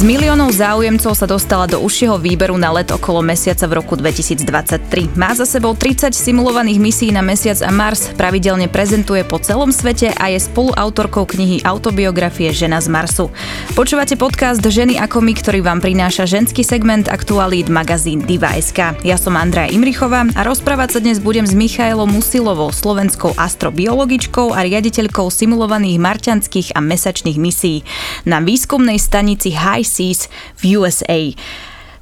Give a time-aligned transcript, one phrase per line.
[0.00, 5.12] Z miliónov záujemcov sa dostala do užšieho výberu na let okolo mesiaca v roku 2023.
[5.12, 10.08] Má za sebou 30 simulovaných misií na mesiac a Mars, pravidelne prezentuje po celom svete
[10.16, 13.28] a je spoluautorkou knihy Autobiografie Žena z Marsu.
[13.76, 19.04] Počúvate podcast Ženy ako my, ktorý vám prináša ženský segment aktualít magazín Diva.sk.
[19.04, 24.64] Ja som Andrea Imrichová a rozprávať sa dnes budem s Michailou Musilovou, slovenskou astrobiologičkou a
[24.64, 27.84] riaditeľkou simulovaných marťanských a mesačných misií
[28.24, 30.30] na výskumnej stanici High Seas
[30.62, 31.34] v USA.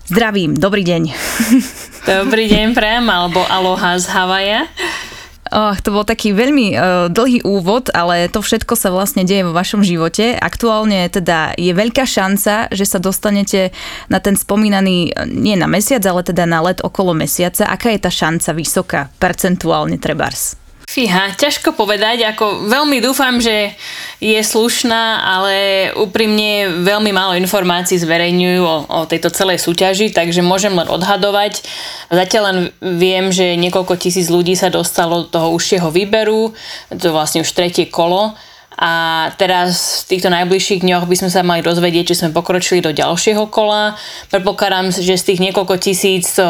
[0.09, 1.03] Zdravím, dobrý deň.
[2.09, 4.65] Dobrý deň, prem, alebo aloha z Havaja.
[5.49, 9.57] Oh, to bol taký veľmi uh, dlhý úvod, ale to všetko sa vlastne deje vo
[9.57, 10.37] vašom živote.
[10.37, 13.73] Aktuálne teda je veľká šanca, že sa dostanete
[14.13, 17.69] na ten spomínaný, nie na mesiac, ale teda na let okolo mesiaca.
[17.69, 20.68] Aká je tá šanca vysoká, percentuálne trebárs?
[20.89, 23.77] Fíha, ťažko povedať, ako veľmi dúfam, že
[24.25, 25.57] je slušná, ale
[25.93, 31.61] úprimne veľmi málo informácií zverejňujú o, o tejto celej súťaži, takže môžem len odhadovať.
[32.09, 36.57] Zatiaľ len viem, že niekoľko tisíc ľudí sa dostalo do toho užšieho výberu,
[36.89, 38.33] to vlastne už tretie kolo
[38.79, 38.93] a
[39.35, 43.51] teraz v týchto najbližších dňoch by sme sa mali rozvedieť, či sme pokročili do ďalšieho
[43.51, 43.99] kola.
[44.31, 46.47] Predpokladám, že z tých niekoľko tisíc to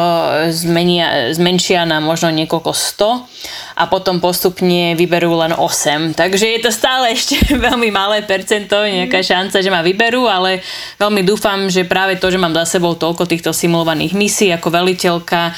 [0.53, 3.25] zmenia, zmenšia na možno niekoľko sto
[3.73, 6.13] a potom postupne vyberú len 8.
[6.13, 10.61] Takže je to stále ešte veľmi malé percento, nejaká šanca, že ma vyberú, ale
[11.01, 15.57] veľmi dúfam, že práve to, že mám za sebou toľko týchto simulovaných misií ako veliteľka,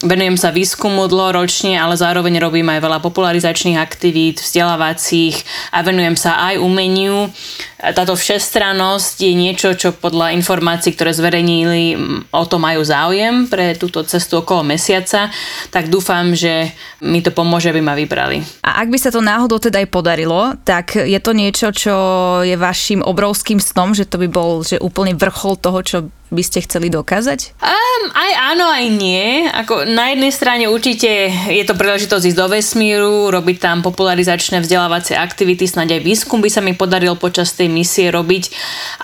[0.00, 5.36] Venujem sa výskumu dlhoročne, ale zároveň robím aj veľa popularizačných aktivít, vzdelávacích
[5.68, 7.28] a venujem sa aj umeniu.
[7.76, 12.00] Táto všestrannosť je niečo, čo podľa informácií, ktoré zverejnili,
[12.32, 15.28] o to majú záujem pre túto cestu okolo mesiaca,
[15.68, 16.72] tak dúfam, že
[17.04, 18.40] mi to pomôže, aby ma vybrali.
[18.64, 21.94] A ak by sa to náhodou teda aj podarilo, tak je to niečo, čo
[22.40, 25.98] je vašim obrovským snom, že to by bol že úplne vrchol toho, čo
[26.32, 27.60] by ste chceli dokázať?
[27.60, 29.44] Um, aj áno, aj nie.
[29.52, 35.14] Ako na jednej strane určite je to príležitosť ísť do vesmíru, robiť tam popularizačné vzdelávacie
[35.14, 38.48] aktivity, snáď aj výskum by sa mi podaril počas tej misie robiť,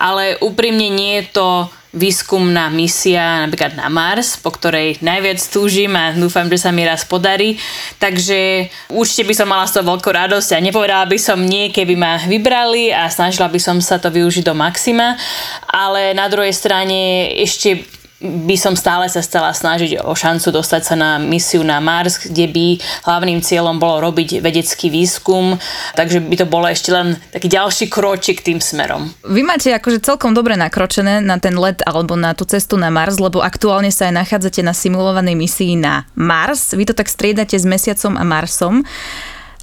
[0.01, 1.47] ale úprimne nie je to
[1.89, 7.01] výskumná misia napríklad na Mars, po ktorej najviac túžim a dúfam, že sa mi raz
[7.01, 7.57] podarí.
[7.97, 11.97] Takže určite by som mala z toho veľkú radosť a nepovedala by som nie, keby
[11.97, 15.17] ma vybrali a snažila by som sa to využiť do maxima.
[15.65, 20.95] Ale na druhej strane ešte by som stále sa stala snažiť o šancu dostať sa
[20.99, 22.65] na misiu na Mars, kde by
[23.07, 25.55] hlavným cieľom bolo robiť vedecký výskum,
[25.95, 29.07] takže by to bolo ešte len taký ďalší kročik tým smerom.
[29.23, 33.23] Vy máte akože celkom dobre nakročené na ten let alebo na tú cestu na Mars,
[33.23, 36.75] lebo aktuálne sa aj nachádzate na simulovanej misii na Mars.
[36.75, 38.83] Vy to tak striedate s Mesiacom a Marsom.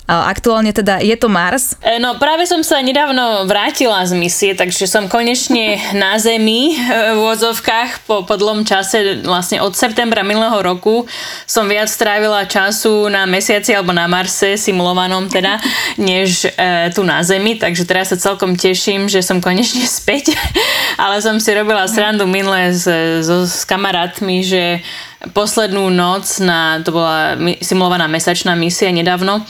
[0.07, 1.75] Aktuálne teda je to Mars.
[1.83, 7.11] E, no práve som sa nedávno vrátila z misie, takže som konečne na Zemi e,
[7.11, 11.11] v úvodzovkách po, po čase, vlastne od septembra minulého roku
[11.43, 15.59] som viac strávila času na mesiaci alebo na Marse, simulovanom teda,
[15.99, 20.39] než e, tu na Zemi, takže teraz sa celkom teším, že som konečne späť,
[21.03, 24.87] ale som si robila srandu minule s, s, s kamarátmi, že
[25.33, 29.43] poslednú noc na, to bola simulovaná mesačná misia nedávno,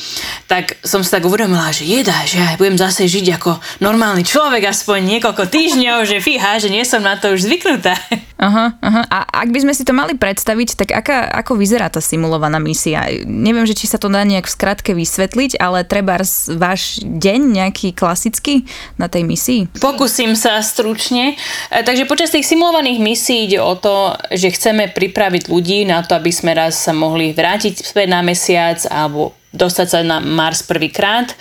[0.46, 4.70] tak som si tak uvedomila, že jedá, že ja budem zase žiť ako normálny človek
[4.70, 7.96] aspoň niekoľko týždňov, že fíha, že nie som na to už zvyknutá.
[8.36, 9.02] Aha, aha.
[9.08, 13.08] A ak by sme si to mali predstaviť, tak aká, ako vyzerá tá simulovaná misia?
[13.24, 16.20] Neviem, že či sa to dá nejak v skratke vysvetliť, ale treba
[16.52, 18.68] váš deň nejaký klasický
[19.00, 19.60] na tej misii?
[19.80, 21.40] Pokúsim sa stručne.
[21.72, 26.14] E, takže počas tých simulovaných misií ide o to, že chceme pripraviť ľudí na to,
[26.14, 31.32] aby sme raz sa mohli vrátiť späť na mesiac alebo dostať sa na Mars prvýkrát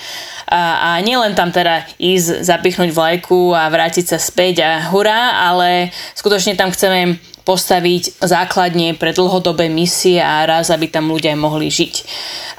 [0.47, 5.91] a, a nielen tam teda ísť, zapichnúť vlajku a vrátiť sa späť a hurá, ale
[6.13, 11.93] skutočne tam chceme postaviť základne pre dlhodobé misie a raz, aby tam ľudia mohli žiť.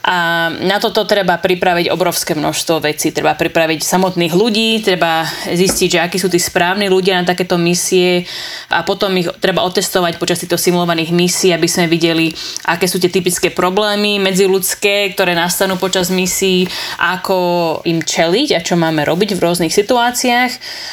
[0.07, 3.11] A na toto treba pripraviť obrovské množstvo vecí.
[3.11, 8.23] Treba pripraviť samotných ľudí, treba zistiť, že akí sú tí správni ľudia na takéto misie
[8.71, 12.31] a potom ich treba otestovať počas týchto simulovaných misií, aby sme videli,
[12.71, 16.71] aké sú tie typické problémy medziludské, ktoré nastanú počas misií,
[17.03, 17.37] ako
[17.83, 20.53] im čeliť a čo máme robiť v rôznych situáciách.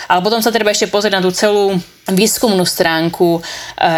[0.10, 1.78] Ale potom sa treba ešte pozrieť na tú celú
[2.12, 3.42] výskumnú stránku, e,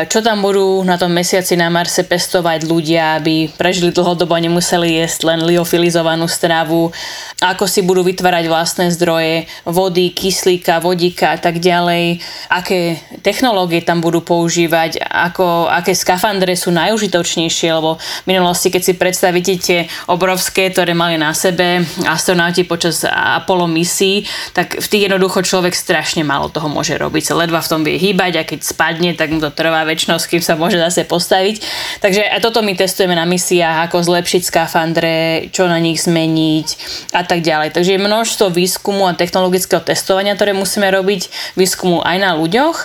[0.06, 5.02] čo tam budú na tom mesiaci na Marse pestovať ľudia, aby prežili dlhodobo a nemuseli
[5.02, 6.94] jesť len liofilizovanú stravu,
[7.42, 12.22] ako si budú vytvárať vlastné zdroje vody, kyslíka, vodíka a tak ďalej,
[12.54, 18.94] aké technológie tam budú používať, ako, aké skafandre sú najužitočnejšie, lebo v minulosti, keď si
[18.94, 25.42] predstavíte tie obrovské, ktoré mali na sebe astronauti počas Apollo misí, tak v tých jednoducho
[25.42, 27.34] človek strašne málo toho môže robiť.
[27.34, 30.60] Ledva v tom vie hýbať a keď spadne, tak mu to trvá väčšnosť, kým sa
[30.60, 31.64] môže zase postaviť.
[32.04, 35.16] Takže a toto my testujeme na misiách, ako zlepšiť skafandre,
[35.50, 36.68] čo na nich zmeniť
[37.16, 37.74] a tak ďalej.
[37.74, 42.78] Takže je množstvo výskumu a technologického testovania, ktoré musíme robiť, výskumu aj na ľuďoch.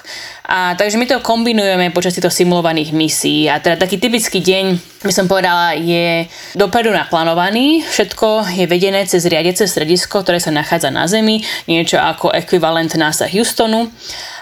[0.50, 3.46] A takže my to kombinujeme počas týchto simulovaných misií.
[3.46, 6.26] A teda taký typický deň, by som povedala, je
[6.58, 7.86] dopredu naplánovaný.
[7.86, 11.38] Všetko je vedené cez riadece stredisko, ktoré sa nachádza na Zemi,
[11.70, 13.94] niečo ako ekvivalent NASA Houstonu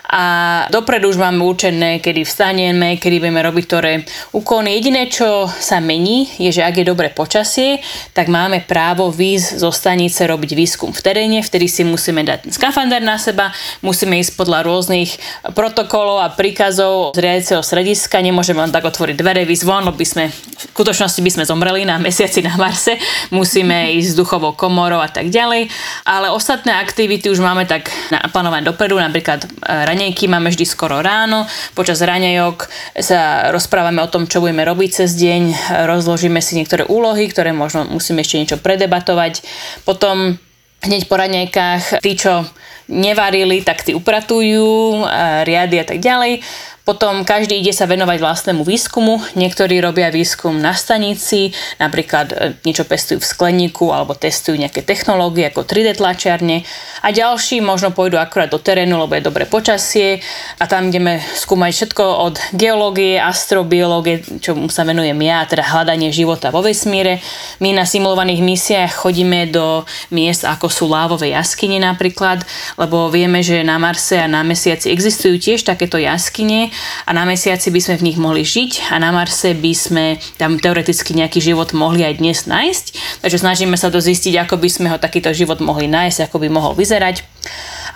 [0.08, 0.24] a
[0.72, 3.92] dopredu už máme určené, kedy vstaneme, kedy budeme robiť ktoré
[4.32, 4.80] úkony.
[4.80, 7.84] Jediné, čo sa mení, je, že ak je dobré počasie,
[8.16, 13.04] tak máme právo výjsť zo stanice robiť výskum v teréne, vtedy si musíme dať skafander
[13.04, 13.52] na seba,
[13.84, 15.20] musíme ísť podľa rôznych
[15.52, 20.08] protokolov a príkazov z riadiaceho strediska, nemôžeme len tak otvoriť dvere, výsť von, lebo by
[20.08, 22.96] sme, v skutočnosti by sme zomreli na mesiaci na Marse,
[23.28, 25.68] musíme ísť s duchovou komorou a tak ďalej,
[26.08, 31.42] ale ostatné aktivity už máme tak naplánované dopredu, napríklad eh, raňajky máme vždy skoro ráno.
[31.74, 32.70] Počas raňajok
[33.02, 37.82] sa rozprávame o tom, čo budeme robiť cez deň, rozložíme si niektoré úlohy, ktoré možno
[37.90, 39.42] musíme ešte niečo predebatovať.
[39.82, 40.38] Potom
[40.86, 42.46] hneď po raňajkách tí, čo
[42.86, 45.02] nevarili, tak tí upratujú,
[45.42, 46.46] riady a tak ďalej.
[46.88, 49.20] Potom každý ide sa venovať vlastnému výskumu.
[49.36, 55.52] Niektorí robia výskum na stanici, napríklad e, niečo pestujú v skleníku alebo testujú nejaké technológie
[55.52, 56.64] ako 3D tlačiarne.
[57.04, 60.24] A ďalší možno pôjdu akurát do terénu, lebo je dobré počasie
[60.56, 66.48] a tam ideme skúmať všetko od geológie, astrobiológie, čo sa venujem ja, teda hľadanie života
[66.48, 67.20] vo vesmíre.
[67.60, 72.48] My na simulovaných misiách chodíme do miest ako sú lávové jaskyne napríklad,
[72.80, 76.72] lebo vieme, že na Marse a na Mesiaci existujú tiež takéto jaskyne
[77.06, 80.04] a na mesiaci by sme v nich mohli žiť a na Marse by sme
[80.36, 82.86] tam teoreticky nejaký život mohli aj dnes nájsť.
[83.24, 86.48] Takže snažíme sa to zistiť, ako by sme ho takýto život mohli nájsť, ako by
[86.52, 87.24] mohol vyzerať.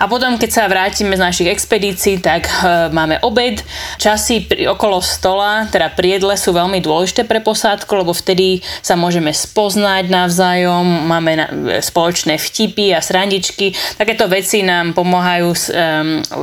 [0.03, 3.63] A potom, keď sa vrátime z našich expedícií, tak e, máme obed.
[3.95, 8.99] Časy pri, okolo stola, teda pri jedle sú veľmi dôležité pre posádku, lebo vtedy sa
[8.99, 13.71] môžeme spoznať navzájom, máme na, e, spoločné vtipy a srandičky.
[13.95, 15.55] Takéto veci nám pomáhajú um,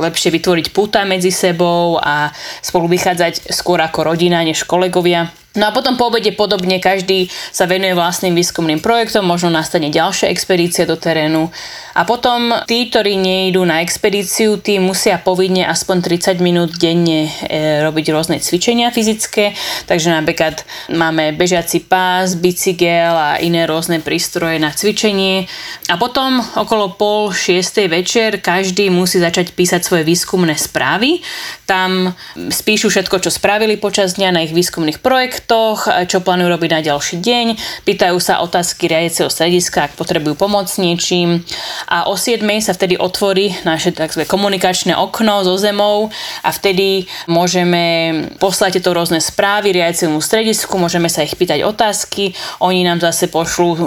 [0.09, 2.33] lepšie vytvoriť puta medzi sebou a
[2.65, 5.40] spolu vychádzať skôr ako rodina než kolegovia.
[5.51, 10.31] No a potom po obede podobne každý sa venuje vlastným výskumným projektom, možno nastane ďalšia
[10.31, 11.51] expedícia do terénu.
[11.91, 17.83] A potom tí, ktorí nejdú na expedíciu, tí musia povinne aspoň 30 minút denne e,
[17.83, 19.51] robiť rôzne cvičenia fyzické.
[19.91, 25.51] Takže napríklad máme bežiaci pás, bicykel a iné rôzne prístroje na cvičenie.
[25.91, 31.19] A potom okolo pol šiestej večer každý musí začať písať svoje výskumné správy.
[31.67, 36.69] Tam spíšu všetko, čo spravili počas dňa na ich výskumných projektoch projektoch, čo plánujú robiť
[36.69, 37.45] na ďalší deň,
[37.85, 41.41] pýtajú sa otázky riadiaceho strediska, ak potrebujú pomoc s niečím.
[41.89, 44.29] A o 7 sa vtedy otvorí naše tzv.
[44.29, 46.13] komunikačné okno so zemou
[46.45, 52.85] a vtedy môžeme poslať tieto rôzne správy riadiacemu stredisku, môžeme sa ich pýtať otázky, oni
[52.85, 53.83] nám zase pošlú e,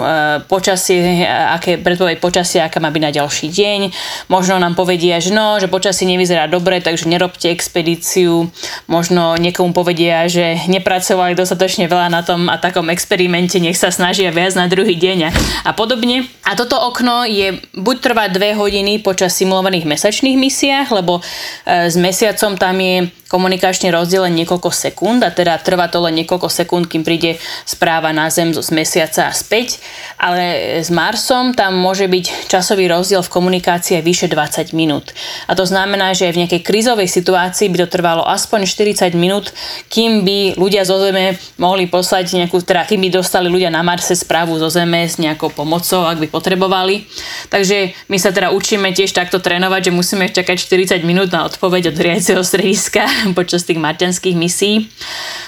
[0.51, 3.79] počasie, aké predpoveď počasia, aká má byť na ďalší deň,
[4.27, 8.51] možno nám povedia, že no, že počasie nevyzerá dobre, takže nerobte expedíciu,
[8.91, 13.93] možno niekomu povedia, že nepracovali do dostatočne veľa na tom a takom experimente, nech sa
[13.93, 15.29] snažia viac na druhý deň
[15.61, 16.25] a, podobne.
[16.41, 21.95] A toto okno je buď trvá dve hodiny počas simulovaných mesačných misiách, lebo e, s
[21.95, 26.87] mesiacom tam je komunikačne rozdiel len niekoľko sekúnd a teda trvá to len niekoľko sekúnd,
[26.87, 27.35] kým príde
[27.67, 29.83] správa na Zem z mesiaca a späť,
[30.15, 35.11] ale s Marsom tam môže byť časový rozdiel v komunikácii vyše 20 minút.
[35.51, 39.51] A to znamená, že v nejakej krízovej situácii by to trvalo aspoň 40 minút,
[39.91, 44.15] kým by ľudia zo Zeme mohli poslať nejakú, teda kým by dostali ľudia na Marse
[44.15, 47.03] správu zo Zeme s nejakou pomocou, ak by potrebovali.
[47.51, 50.55] Takže my sa teda učíme tiež takto trénovať, že musíme čakať
[50.95, 53.03] 40 minút na odpoveď od riadiaceho strediska
[53.39, 54.85] počas tých marťanských misií.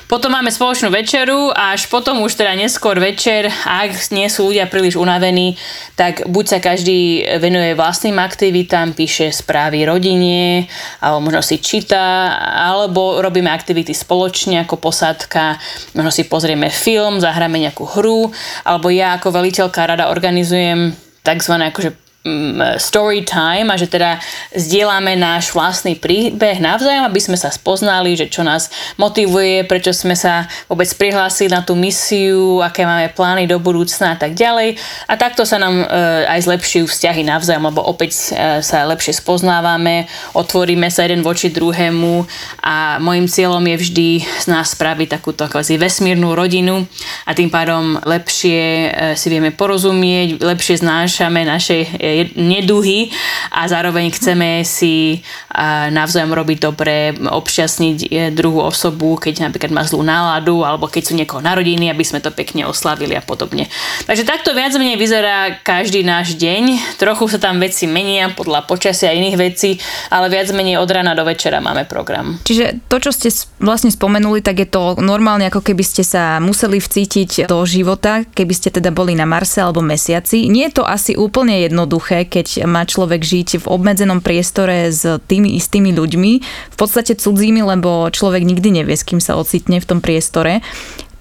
[0.08, 4.72] Potom máme spoločnú večeru a až potom už teda neskôr večer, ak nie sú ľudia
[4.72, 5.60] príliš unavení,
[6.00, 10.72] tak buď sa každý venuje vlastným aktivitám, píše správy rodine,
[11.04, 15.60] alebo možno si číta, alebo robíme aktivity spoločne ako posádka,
[15.92, 18.32] možno si pozrieme film, zahráme nejakú hru,
[18.64, 21.54] alebo ja ako veliteľka rada organizujem tzv.
[21.68, 22.07] akože
[22.78, 24.22] story time a že teda
[24.54, 30.14] zdieľame náš vlastný príbeh navzájom, aby sme sa spoznali, že čo nás motivuje, prečo sme
[30.14, 34.78] sa vôbec prihlásili na tú misiu, aké máme plány do budúcna a tak ďalej.
[35.08, 35.86] A takto sa nám e,
[36.28, 42.26] aj zlepšujú vzťahy navzájom, lebo opäť e, sa lepšie spoznávame, otvoríme sa jeden voči druhému
[42.64, 46.86] a môjim cieľom je vždy z nás spraviť takúto kvázi vesmírnu rodinu
[47.26, 51.88] a tým pádom lepšie e, si vieme porozumieť, lepšie znášame naše
[52.38, 53.14] neduhy
[53.52, 55.18] a zároveň chceme si e,
[55.92, 61.42] navzájom robiť dobre, obšťastniť druhú osobu, keď napríklad má zlú náladu alebo keď sú niekoho
[61.44, 63.68] narodiny, aby sme to pekne oslavili a podobne.
[64.06, 66.96] Takže takto viac menej vyzerá každý náš deň.
[67.02, 69.82] Trochu sa tam veci menia podľa počasia a iných vecí,
[70.14, 72.38] ale viac menej od rána do večera máme program.
[72.46, 76.78] Čiže to, čo ste vlastne spomenuli, tak je to normálne, ako keby ste sa museli
[76.78, 80.48] vcítiť do života, keby ste teda boli na Marse alebo Mesiaci.
[80.48, 85.58] Nie je to asi úplne jednoduché, keď má človek žiť v obmedzenom priestore s tými
[85.58, 86.32] istými ľuďmi,
[86.74, 90.62] v podstate cudzími, lebo človek nikdy nevie, s kým sa ocitne v tom priestore.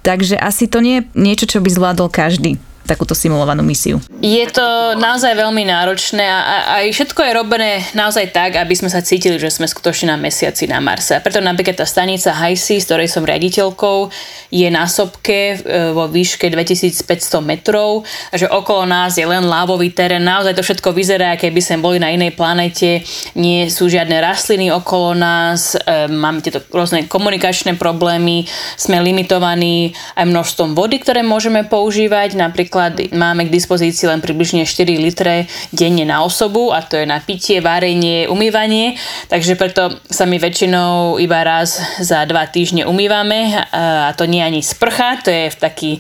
[0.06, 3.99] Takže asi to nie je niečo, čo by zvládol každý takúto simulovanú misiu?
[4.23, 6.38] Je to naozaj veľmi náročné a
[6.78, 10.71] aj všetko je robené naozaj tak, aby sme sa cítili, že sme skutočne na mesiaci
[10.71, 11.19] na Marse.
[11.19, 14.14] A preto napríklad tá stanica HISI, z ktorej som riaditeľkou,
[14.55, 19.90] je na sopke e, vo výške 2500 metrov, a že okolo nás je len lávový
[19.90, 20.23] terén.
[20.23, 23.02] Naozaj to všetko vyzerá, keby sme boli na inej planete.
[23.35, 28.47] Nie sú žiadne rastliny okolo nás, e, máme tieto rôzne komunikačné problémy,
[28.78, 34.68] sme limitovaní aj množstvom vody, ktoré môžeme používať, napríklad Napríklad máme k dispozícii len približne
[34.68, 39.00] 4 litre denne na osobu a to je na pitie, varenie, umývanie,
[39.33, 44.61] takže preto sa my väčšinou iba raz za dva týždne umývame a to nie ani
[44.61, 45.90] sprcha, to je v taký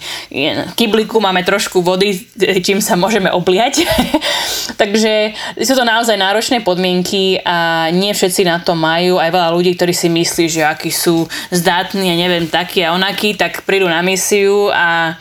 [0.76, 2.20] kybliku, máme trošku vody,
[2.60, 3.88] čím sa môžeme obliať.
[4.80, 9.16] takže sú to naozaj náročné podmienky a nie všetci na to majú.
[9.16, 13.32] Aj veľa ľudí, ktorí si myslí, že akí sú zdatní a neviem, takí a onakí,
[13.32, 15.16] tak prídu na misiu a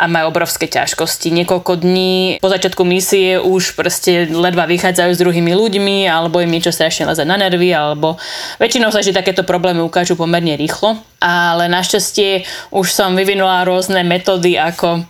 [0.00, 1.28] a majú obrovské ťažkosti.
[1.28, 6.72] Niekoľko dní po začiatku misie už proste ledva vychádzajú s druhými ľuďmi alebo im niečo
[6.72, 8.16] strašne leze na nervy alebo
[8.56, 14.56] väčšinou sa že takéto problémy ukážu pomerne rýchlo ale našťastie už som vyvinula rôzne metódy,
[14.56, 15.04] ako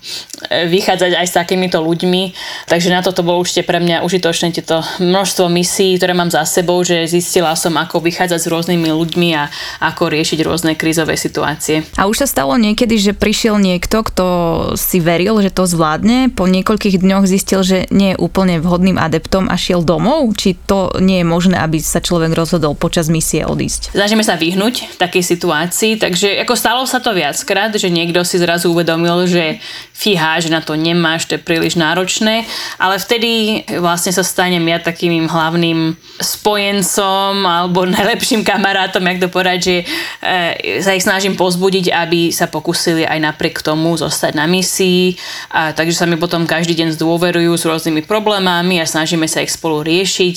[0.51, 2.35] e, vychádzať aj s takýmito ľuďmi,
[2.67, 6.83] takže na toto bolo určite pre mňa užitočné tieto množstvo misií, ktoré mám za sebou,
[6.83, 9.47] že zistila som, ako vychádzať s rôznymi ľuďmi a
[9.87, 11.87] ako riešiť rôzne krízové situácie.
[11.95, 14.27] A už sa stalo niekedy, že prišiel niekto, kto
[14.75, 19.47] si veril, že to zvládne, po niekoľkých dňoch zistil, že nie je úplne vhodným adeptom
[19.47, 20.27] a šiel domov?
[20.35, 23.95] Či to nie je možné, aby sa človek rozhodol počas misie odísť?
[23.95, 28.73] Snažíme sa vyhnúť takej situácii, takže ako stalo sa to viackrát, že niekto si zrazu
[28.73, 29.61] uvedomil, že
[30.01, 32.49] fíha, že na to nemáš, to je príliš náročné,
[32.81, 39.59] ale vtedy vlastne sa stanem ja takým hlavným spojencom alebo najlepším kamarátom, jak to povedať,
[39.61, 39.77] že
[40.25, 45.21] e, sa ich snažím pozbudiť, aby sa pokusili aj napriek tomu zostať na misii,
[45.53, 49.53] a takže sa mi potom každý deň zdôverujú s rôznymi problémami a snažíme sa ich
[49.53, 50.37] spolu riešiť.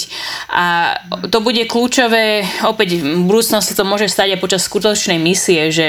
[0.52, 0.98] A
[1.32, 5.88] to bude kľúčové, opäť v budúcnosti to môže stať aj počas skutočnej misie, misie, že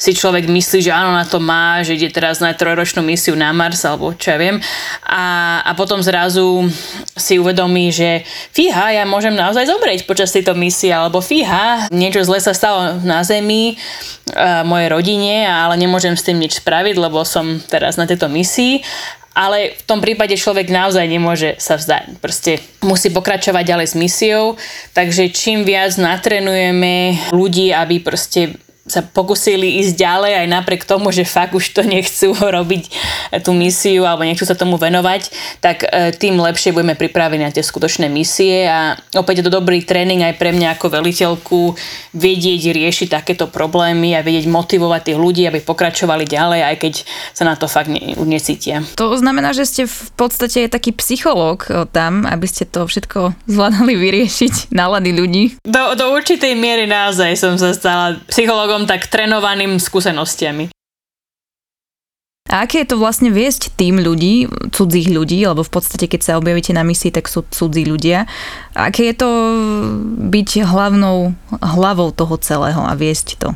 [0.00, 3.52] si človek myslí, že áno, na to má, že ide teraz na trojročnú misiu na
[3.52, 4.56] Mars, alebo čo ja viem.
[5.04, 6.64] A, a potom zrazu
[7.12, 8.24] si uvedomí, že
[8.56, 13.20] fíha, ja môžem naozaj zomrieť počas tejto misie, alebo fíha, niečo zle sa stalo na
[13.20, 13.76] Zemi,
[14.64, 18.80] mojej rodine, ale nemôžem s tým nič spraviť, lebo som teraz na tejto misii
[19.32, 22.20] ale v tom prípade človek naozaj nemôže sa vzdať.
[22.20, 24.60] Proste musí pokračovať ďalej s misiou,
[24.92, 31.22] takže čím viac natrenujeme ľudí, aby proste sa pokusili ísť ďalej aj napriek tomu, že
[31.22, 35.30] fakt už to nechcú robiť eh, tú misiu alebo nechcú sa tomu venovať,
[35.62, 39.82] tak eh, tým lepšie budeme pripravení na tie skutočné misie a opäť je to dobrý
[39.86, 41.60] tréning aj pre mňa ako veliteľku
[42.12, 46.94] vedieť riešiť takéto problémy a vedieť motivovať tých ľudí, aby pokračovali ďalej, aj keď
[47.32, 48.82] sa na to fakt ne, necítia.
[48.98, 54.54] To znamená, že ste v podstate taký psychológ tam, aby ste to všetko zvládali vyriešiť,
[54.78, 55.44] nálady ľudí.
[55.62, 60.72] Do, do určitej miery naozaj som sa stala psychológom psychologom, tak trénovaným skúsenostiami.
[62.50, 66.36] A aké je to vlastne viesť tým ľudí, cudzích ľudí, lebo v podstate keď sa
[66.40, 68.24] objavíte na misii, tak sú cudzí ľudia.
[68.76, 69.30] Aké je to
[70.28, 73.48] byť hlavnou hlavou toho celého a viesť to?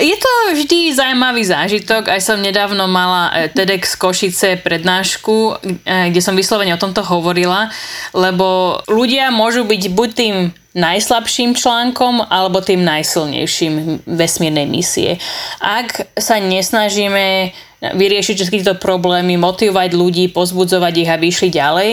[0.00, 2.08] Je to vždy zaujímavý zážitok.
[2.08, 7.68] Aj som nedávno mala e, TEDx Košice prednášku, e, kde som vyslovene o tomto hovorila,
[8.16, 10.34] lebo ľudia môžu byť buď tým
[10.72, 15.20] najslabším článkom alebo tým najsilnejším vesmírnej misie.
[15.60, 17.52] Ak sa nesnažíme
[17.82, 21.92] vyriešiť všetky tieto problémy, motivovať ľudí, pozbudzovať ich, aby išli ďalej,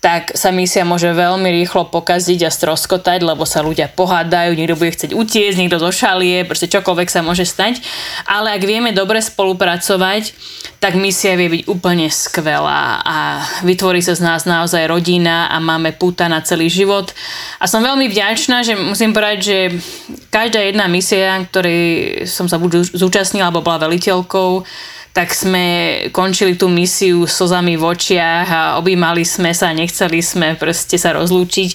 [0.00, 4.96] tak sa misia môže veľmi rýchlo pokaziť a stroskotať, lebo sa ľudia pohádajú, niekto bude
[4.96, 7.84] chcieť utiecť, niekto zošalie, proste čokoľvek sa môže stať.
[8.24, 10.32] Ale ak vieme dobre spolupracovať,
[10.80, 15.92] tak misia vie byť úplne skvelá a vytvorí sa z nás naozaj rodina a máme
[15.92, 17.12] púta na celý život.
[17.60, 19.58] A som veľmi vďačná, že musím povedať, že
[20.32, 24.64] každá jedna misia, ktorej som sa buď zúčastnila alebo bola veliteľkou,
[25.10, 25.64] tak sme
[26.14, 31.70] končili tú misiu slzami v očiach a objímali sme sa, nechceli sme proste sa rozlúčiť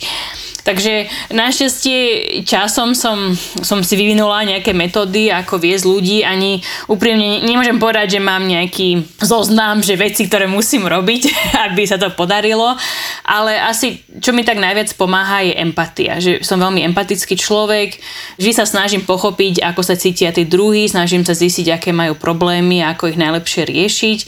[0.66, 2.00] Takže našťastie
[2.42, 6.18] časom som, som si vyvinula nejaké metódy, ako viesť ľudí.
[6.26, 6.58] Ani
[6.90, 11.22] úprimne nemôžem povedať, že mám nejaký zoznam, že veci, ktoré musím robiť,
[11.70, 12.74] aby sa to podarilo.
[13.30, 16.18] Ale asi, čo mi tak najviac pomáha, je empatia.
[16.18, 18.02] Že som veľmi empatický človek.
[18.42, 22.82] Vždy sa snažím pochopiť, ako sa cítia tí druhí, snažím sa zistiť, aké majú problémy
[22.82, 24.20] ako ich najlepšie riešiť.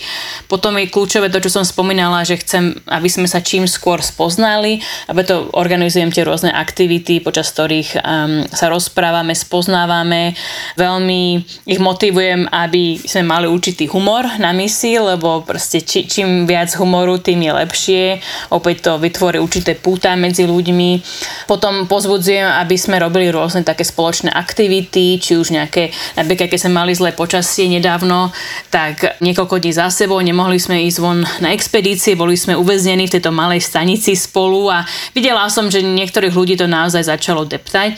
[0.46, 4.86] Potom je kľúčové to, čo som spomínala, že chcem, aby sme sa čím skôr spoznali,
[5.10, 10.36] aby to organizujem tie rôzne aktivity, počas ktorých um, sa rozprávame, spoznávame.
[10.76, 16.76] Veľmi ich motivujem, aby sme mali určitý humor na misii, lebo proste či, čím viac
[16.76, 18.04] humoru, tým je lepšie.
[18.52, 21.02] Opäť to vytvorí určité púta medzi ľuďmi.
[21.48, 26.84] Potom pozbudzujem, aby sme robili rôzne také spoločné aktivity, či už nejaké, napríklad keď sme
[26.84, 28.36] mali zlé počasie nedávno,
[28.68, 33.14] tak niekoľko dní za sebou nemohli sme ísť von na expedície, boli sme uväznení v
[33.16, 37.94] tejto malej stanici spolu a videla som, že niekto niektorých ľudí to naozaj začalo deptať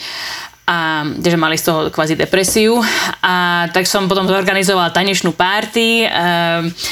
[0.70, 2.78] a že mali z toho kvázi depresiu.
[3.26, 6.08] A tak som potom zorganizovala tanečnú párty, e,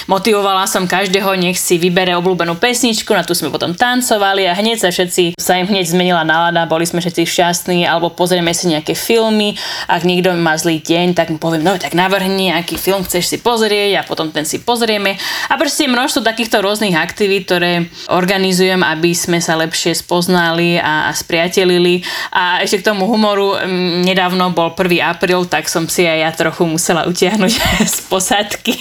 [0.10, 4.82] motivovala som každého, nech si vybere obľúbenú pesničku, na tu sme potom tancovali a hneď
[4.82, 8.98] sa všetci, sa im hneď zmenila nálada, boli sme všetci šťastní, alebo pozrieme si nejaké
[8.98, 9.54] filmy,
[9.86, 13.38] ak niekto má zlý deň, tak mu poviem, no tak navrhni, aký film chceš si
[13.38, 15.22] pozrieť a potom ten si pozrieme.
[15.54, 21.12] A proste množstvo takýchto rôznych aktivít, ktoré organizujem, aby sme sa lepšie spoznali a, a
[21.14, 22.02] spriatelili.
[22.34, 23.67] A ešte k tomu humoru
[24.04, 25.04] nedávno bol 1.
[25.04, 27.54] apríl, tak som si aj ja trochu musela utiahnuť
[27.96, 28.76] z posádky.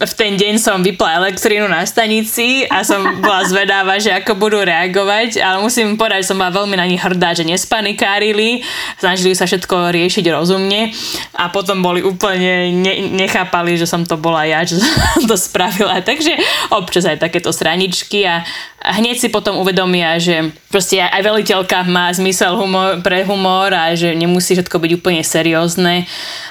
[0.00, 4.62] V ten deň som vypla elektrínu na stanici a som bola zvedáva, že ako budú
[4.62, 8.62] reagovať, ale musím povedať, že som bola veľmi na nich hrdá, že nespanikárili,
[9.00, 10.92] snažili sa všetko riešiť rozumne
[11.34, 15.98] a potom boli úplne, ne, nechápali, že som to bola ja, čo som to spravila.
[16.04, 16.36] Takže
[16.70, 18.44] občas aj takéto straničky a
[18.80, 24.09] hneď si potom uvedomia, že proste aj veliteľka má zmysel humor, pre humor a že
[24.16, 26.06] nemusí všetko byť úplne seriózne.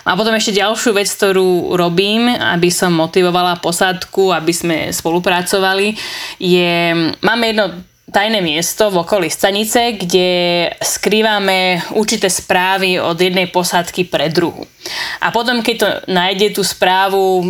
[0.05, 5.95] A potom ešte ďalšiu vec, ktorú robím, aby som motivovala posádku, aby sme spolupracovali,
[6.39, 6.73] je,
[7.19, 7.65] máme jedno
[8.09, 10.29] tajné miesto v okolí stanice, kde
[10.81, 14.65] skrývame určité správy od jednej posádky pre druhu.
[15.21, 17.43] A potom, keď to nájde tú správu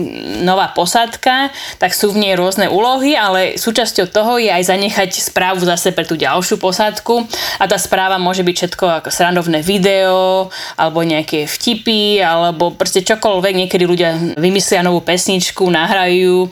[0.43, 5.63] nová posádka, tak sú v nej rôzne úlohy, ale súčasťou toho je aj zanechať správu
[5.63, 7.23] zase pre tú ďalšiu posádku
[7.61, 13.53] a tá správa môže byť všetko ako srandovné video, alebo nejaké vtipy, alebo proste čokoľvek.
[13.65, 16.49] Niekedy ľudia vymyslia novú pesničku, nahrajú.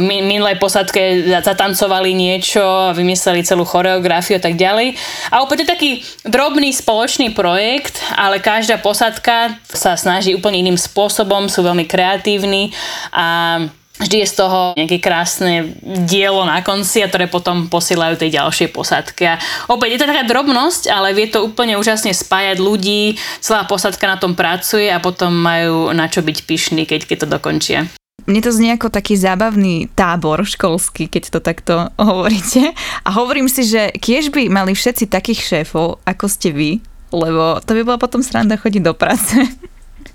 [0.00, 4.94] Minulej posádke zatancovali niečo, vymysleli celú choreografiu a tak ďalej.
[5.32, 5.90] A opäť je taký
[6.24, 12.70] drobný spoločný projekt, ale každá posádka sa snaží úplne iným spôsobom, sú veľmi kreatívni
[13.12, 13.58] a
[13.96, 15.72] vždy je z toho nejaké krásne
[16.04, 19.24] dielo na konci, a ktoré potom posielajú tej ďalšej posádke.
[19.24, 19.40] A
[19.72, 24.20] opäť je to taká drobnosť, ale vie to úplne úžasne spájať ľudí, celá posádka na
[24.20, 27.88] tom pracuje a potom majú na čo byť pyšní, keď, keď to dokončia.
[28.26, 32.74] Mne to znie ako taký zábavný tábor školský, keď to takto hovoríte.
[33.06, 36.70] A hovorím si, že kiež by mali všetci takých šéfov, ako ste vy,
[37.14, 39.38] lebo to by bola potom sranda chodiť do práce.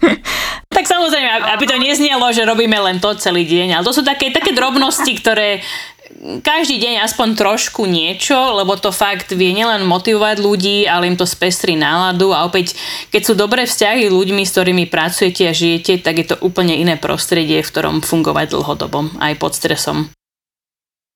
[0.75, 4.33] tak samozrejme, aby to neznielo, že robíme len to celý deň, ale to sú také,
[4.33, 5.61] také drobnosti, ktoré
[6.21, 11.25] každý deň aspoň trošku niečo, lebo to fakt vie nielen motivovať ľudí, ale im to
[11.25, 12.77] spestrí náladu a opäť,
[13.09, 16.95] keď sú dobré vzťahy ľuďmi, s ktorými pracujete a žijete, tak je to úplne iné
[17.01, 20.13] prostredie, v ktorom fungovať dlhodobom, aj pod stresom.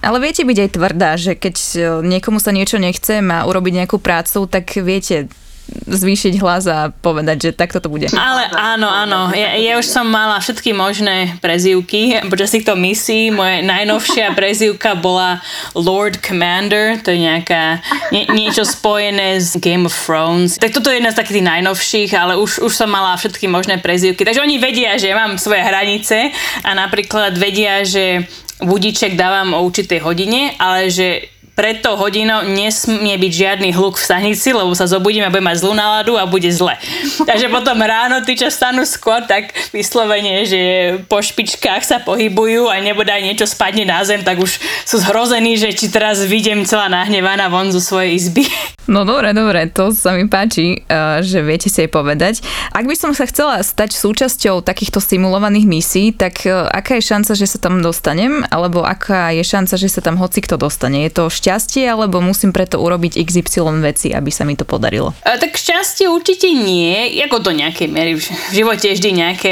[0.01, 1.55] Ale viete byť aj tvrdá, že keď
[2.03, 5.31] niekomu sa niečo nechce a urobiť nejakú prácu, tak viete
[5.65, 8.09] zvýšiť hlas a povedať, že takto to bude.
[8.13, 9.33] Ale áno, áno.
[9.33, 13.33] Ja, ja už som mala všetky možné prezývky počas týchto misií.
[13.33, 15.41] Moje najnovšia prezývka bola
[15.73, 17.81] Lord Commander, to je nejaká,
[18.13, 20.61] nie, niečo spojené s Game of Thrones.
[20.61, 24.21] Tak toto je jedna z takých najnovších, ale už, už som mala všetky možné prezývky.
[24.21, 26.29] Takže oni vedia, že mám svoje hranice
[26.61, 28.25] a napríklad vedia, že
[28.61, 34.03] budiček dávam o určitej hodine, ale že pred tou hodinou nesmie byť žiadny hluk v
[34.03, 36.75] stanici, lebo sa zobudím a budem mať zlú náladu a bude zle.
[37.29, 40.61] Takže potom ráno tí, čo stanú skôr, tak vyslovene, že
[41.07, 45.55] po špičkách sa pohybujú a nebude aj niečo spadne na zem, tak už sú zhrození,
[45.55, 48.43] že či teraz vidím celá nahnevaná von zo svojej izby.
[48.85, 52.33] No dobre, dobre, to sa mi páči, eh, že viete si aj povedať.
[52.69, 57.33] Ak by som sa chcela stať súčasťou takýchto simulovaných misií, tak eh, aká je šanca,
[57.33, 58.45] že sa tam dostanem?
[58.53, 61.01] Alebo aká je šanca, že sa tam hoci kto dostane?
[61.09, 65.17] Je to šťastie, alebo musím preto urobiť XY veci, aby sa mi to podarilo?
[65.25, 68.21] A, tak šťastie určite nie, ako do nejakej miery.
[68.21, 69.51] V živote je vždy nejaké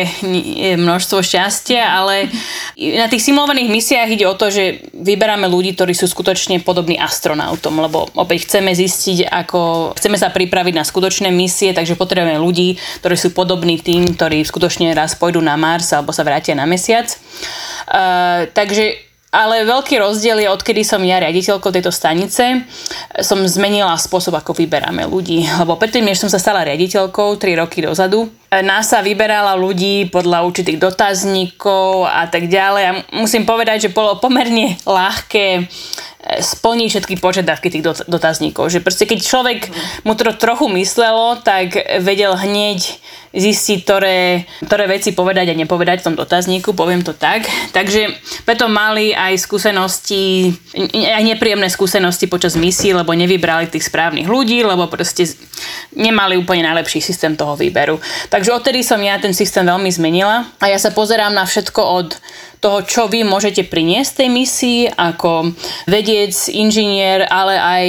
[0.78, 2.30] množstvo šťastia, ale
[2.78, 7.82] na tých simulovaných misiách ide o to, že vyberáme ľudí, ktorí sú skutočne podobní astronautom,
[7.82, 13.16] lebo opäť chceme zistiť, ako chceme sa pripraviť na skutočné misie, takže potrebujeme ľudí, ktorí
[13.16, 17.10] sú podobní tým, ktorí skutočne raz pôjdu na Mars alebo sa vrátia na mesiac.
[17.88, 22.70] Uh, takže ale veľký rozdiel je, odkedy som ja riaditeľkou tejto stanice,
[23.26, 25.42] som zmenila spôsob, ako vyberáme ľudí.
[25.58, 30.78] Lebo predtým, než som sa stala riaditeľkou 3 roky dozadu, NASA vyberala ľudí podľa určitých
[30.78, 32.84] dotazníkov a tak ďalej.
[32.86, 35.66] A musím povedať, že bolo pomerne ľahké
[36.24, 38.72] splní všetky požiadavky tých dotazníkov.
[38.72, 39.60] Že proste keď človek
[40.08, 42.80] mu to trochu myslelo, tak vedel hneď
[43.34, 47.50] zistiť, ktoré, ktoré veci povedať a nepovedať v tom dotazníku, poviem to tak.
[47.74, 48.14] Takže
[48.46, 50.54] preto mali aj skúsenosti,
[50.94, 55.26] aj nepríjemné skúsenosti počas misií, lebo nevybrali tých správnych ľudí, lebo proste
[55.98, 57.98] nemali úplne najlepší systém toho výberu.
[58.30, 62.10] Takže odtedy som ja ten systém veľmi zmenila a ja sa pozerám na všetko od
[62.64, 65.52] toho, čo vy môžete priniesť tej misii ako
[65.84, 67.86] vedec, inžinier, ale aj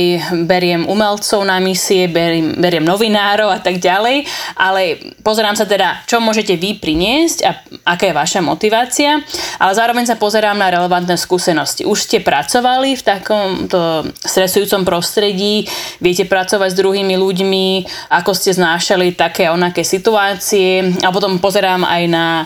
[0.51, 4.27] beriem umelcov na misie, beriem, beriem novinárov a tak ďalej,
[4.59, 7.51] ale pozerám sa teda, čo môžete vy priniesť a
[7.95, 9.23] aká je vaša motivácia,
[9.63, 11.87] ale zároveň sa pozerám na relevantné skúsenosti.
[11.87, 15.69] Už ste pracovali v takomto stresujúcom prostredí,
[16.03, 17.67] viete pracovať s druhými ľuďmi,
[18.11, 20.97] ako ste znášali také onaké situácie.
[21.05, 22.45] A potom pozerám aj na e,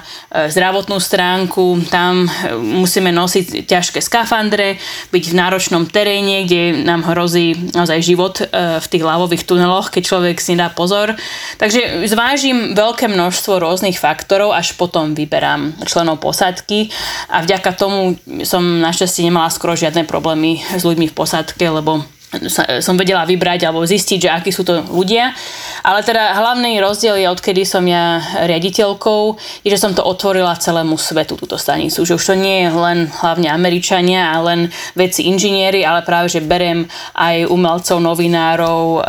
[0.51, 2.17] zdravotnú stránku, tam
[2.59, 4.81] musíme nosiť ťažké skafandre,
[5.14, 8.44] byť v náročnom teréne, kde nám hrozí naozaj život e,
[8.83, 11.14] v tých lavových tuneloch, keď človek si dá pozor.
[11.62, 16.90] Takže zvážim veľké množstvo rôznych faktorov, až potom vyberám členov posádky
[17.31, 22.02] a vďaka tomu som našťastie nemala skoro žiadne problémy s ľuďmi v posádke, lebo
[22.85, 25.33] som vedela vybrať alebo zistiť, že akí sú to ľudia.
[25.81, 29.23] Ale teda hlavný rozdiel je, odkedy som ja riaditeľkou,
[29.64, 32.05] je, že som to otvorila celému svetu, túto stanicu.
[32.05, 36.45] Že už to nie je len hlavne Američania a len veci inžinieri, ale práve, že
[36.45, 36.85] berem
[37.17, 39.01] aj umelcov, novinárov, e,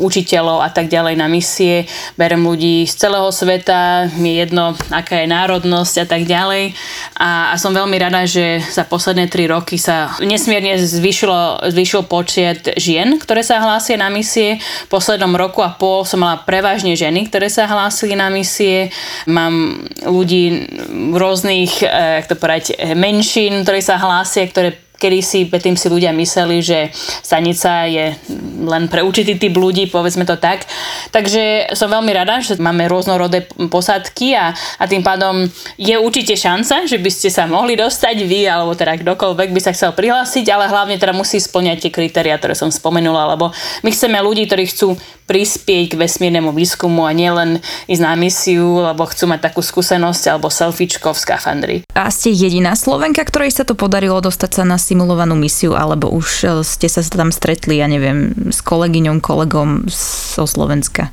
[0.00, 1.84] učiteľov a tak ďalej na misie.
[2.16, 6.72] Berem ľudí z celého sveta, mi je jedno, aká je národnosť a tak ďalej.
[7.20, 12.61] A, a som veľmi rada, že za posledné tri roky sa nesmierne zvýšilo, zvýšil počet
[12.78, 14.62] žien, ktoré sa hlásia na misie.
[14.86, 18.92] V poslednom roku a pol som mala prevažne ženy, ktoré sa hlásili na misie.
[19.26, 20.68] Mám ľudí
[21.14, 26.14] rôznych, eh, jak to povedať, menšín, ktorí sa hlásia, ktoré kedy si predtým si ľudia
[26.14, 26.94] mysleli, že
[27.26, 28.14] stanica je
[28.62, 30.62] len pre určitý typ ľudí, povedzme to tak.
[31.10, 36.86] Takže som veľmi rada, že máme rôznorodé posádky a, a tým pádom je určite šanca,
[36.86, 40.70] že by ste sa mohli dostať vy, alebo teda kdokoľvek by sa chcel prihlásiť, ale
[40.70, 43.50] hlavne teda musí splňať tie kritéria, ktoré som spomenula, lebo
[43.82, 44.94] my chceme ľudí, ktorí chcú
[45.32, 50.52] prispieť k vesmírnemu výskumu a nielen ísť na misiu, lebo chcú mať takú skúsenosť alebo
[50.52, 51.76] selfiečko v skafandri.
[51.96, 56.28] A ste jediná Slovenka, ktorej sa to podarilo dostať sa na simulovanú misiu, alebo už
[56.44, 61.08] e, ste sa tam stretli, ja neviem, s kolegyňom, kolegom zo Slovenska?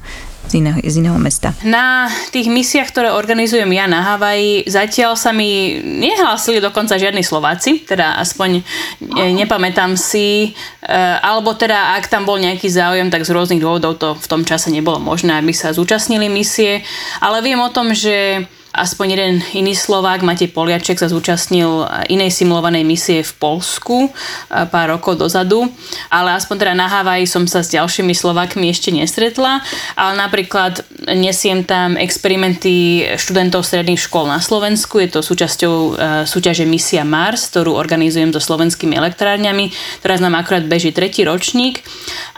[0.49, 1.53] Z iného, z iného mesta.
[1.62, 7.85] Na tých misiách, ktoré organizujem ja na Havaji, zatiaľ sa mi nehlásili dokonca žiadni Slováci,
[7.85, 8.65] teda aspoň
[9.05, 14.01] ne, nepamätám si, e, alebo teda ak tam bol nejaký záujem, tak z rôznych dôvodov
[14.01, 16.81] to v tom čase nebolo možné, aby sa zúčastnili misie,
[17.21, 22.86] ale viem o tom, že Aspoň jeden iný Slovák, Matej Poliaček, sa zúčastnil inej simulovanej
[22.86, 24.13] misie v Polsku
[24.47, 25.65] pár rokov dozadu,
[26.13, 29.65] ale aspoň teda na Havaji som sa s ďalšími Slovákmi ešte nestretla,
[29.97, 30.86] ale napríklad
[31.17, 35.75] nesiem tam experimenty študentov stredných škôl na Slovensku, je to súčasťou
[36.29, 39.73] súťaže Misia Mars, ktorú organizujem so slovenskými elektrárňami,
[40.05, 41.82] teraz nám akurát beží tretí ročník.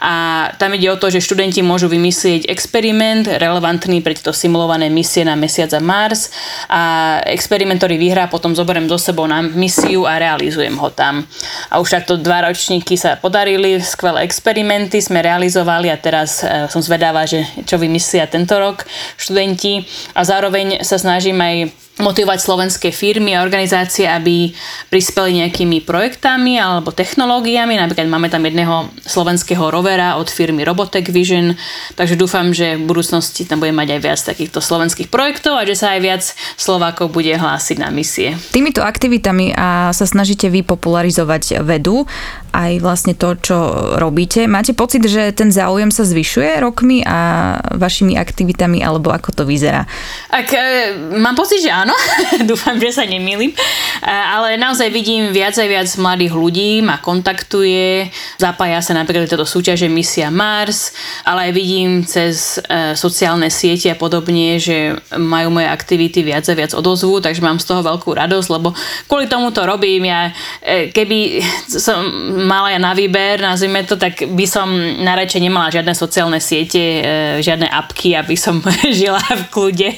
[0.01, 5.21] A tam ide o to, že študenti môžu vymyslieť experiment relevantný pre tieto simulované misie
[5.21, 6.30] na Mesiac a Mars
[6.69, 6.81] a
[7.27, 11.25] experiment, ktorý vyhrá, potom zoberiem do sebou na misiu a realizujem ho tam.
[11.67, 16.79] A už takto dva ročníky sa podarili, skvelé experimenty sme realizovali a teraz e, som
[16.79, 18.85] zvedáva, že čo vymyslia tento rok
[19.17, 24.51] študenti a zároveň sa snažím aj motivovať slovenské firmy a organizácie, aby
[24.89, 27.77] prispeli nejakými projektami alebo technológiami.
[27.77, 31.55] Napríklad máme tam jedného slovenského rovera od firmy Robotech Vision,
[31.95, 35.77] takže dúfam, že v budúcnosti tam bude mať aj viac takýchto slovenských projektov a že
[35.77, 36.23] sa aj viac
[36.57, 38.35] Slovákov bude hlásiť na misie.
[38.51, 42.03] Týmito aktivitami a sa snažíte vy popularizovať vedu
[42.51, 43.55] aj vlastne to, čo
[43.95, 44.43] robíte.
[44.45, 49.87] Máte pocit, že ten záujem sa zvyšuje rokmi a vašimi aktivitami, alebo ako to vyzerá?
[50.27, 51.90] Ak, e, mám pocit, že áno.
[52.49, 53.51] Dúfam, že sa nemýlim.
[53.99, 58.07] E, ale naozaj vidím viac a viac mladých ľudí, ma kontaktuje,
[58.39, 60.95] zapája sa napríklad do súťaže Misia Mars,
[61.27, 66.55] ale aj vidím cez e, sociálne siete a podobne, že majú moje aktivity viac a
[66.55, 68.73] viac odozvu, takže mám z toho veľkú radosť, lebo
[69.11, 70.07] kvôli tomu to robím.
[70.07, 70.31] Ja,
[70.63, 71.99] e, keby som
[72.47, 74.71] mala ja na výber, nazvime to, tak by som
[75.03, 77.03] najradšej nemala žiadne sociálne siete,
[77.41, 78.63] žiadne apky, aby som
[78.99, 79.89] žila v kľude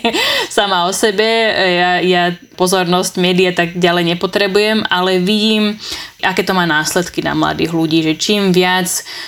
[0.49, 1.25] sama o sebe.
[1.53, 2.23] Ja, ja
[2.56, 5.76] pozornosť média tak ďalej nepotrebujem, ale vidím,
[6.24, 8.88] aké to má následky na mladých ľudí, že čím viac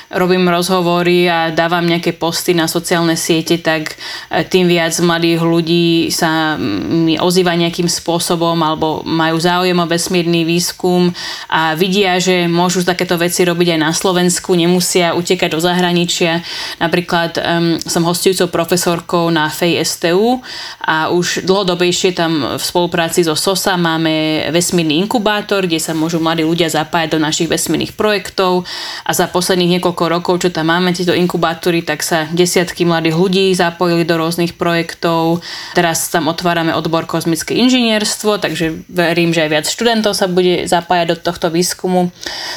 [0.10, 4.00] robím rozhovory a dávam nejaké posty na sociálne siete, tak
[4.32, 10.48] e, tým viac mladých ľudí sa mi ozýva nejakým spôsobom alebo majú záujem o vesmírny
[10.48, 11.12] výskum
[11.52, 16.42] a vidia, že môžu takéto veci robiť aj na Slovensku, nemusia utekať do zahraničia.
[16.80, 17.44] Napríklad um,
[17.84, 20.40] som hostujúcou profesorkou na FEJ STU
[20.80, 26.48] a už dlhodobejšie tam v spolupráci so SOSA máme vesmírny inkubátor, kde sa môžu mladí
[26.48, 28.64] ľudia zapájať do našich vesmírnych projektov
[29.04, 33.46] a za posledných niekoľko rokov, čo tam máme tieto inkubátory, tak sa desiatky mladých ľudí
[33.54, 35.44] zapojili do rôznych projektov.
[35.76, 41.08] Teraz tam otvárame odbor kozmické inžinierstvo, takže verím, že aj viac študentov sa bude zapájať
[41.14, 42.10] do tohto výskumu.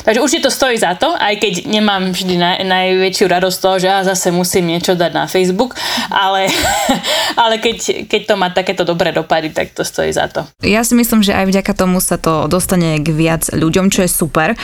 [0.07, 3.77] Takže určite to stojí za to, aj keď nemám vždy naj, najväčšiu radosť z toho,
[3.79, 5.75] že ja zase musím niečo dať na Facebook,
[6.09, 6.51] ale,
[7.43, 10.47] ale keď, keď to má takéto dobré dopady, tak to stojí za to.
[10.63, 14.11] Ja si myslím, že aj vďaka tomu sa to dostane k viac ľuďom, čo je
[14.19, 14.59] super.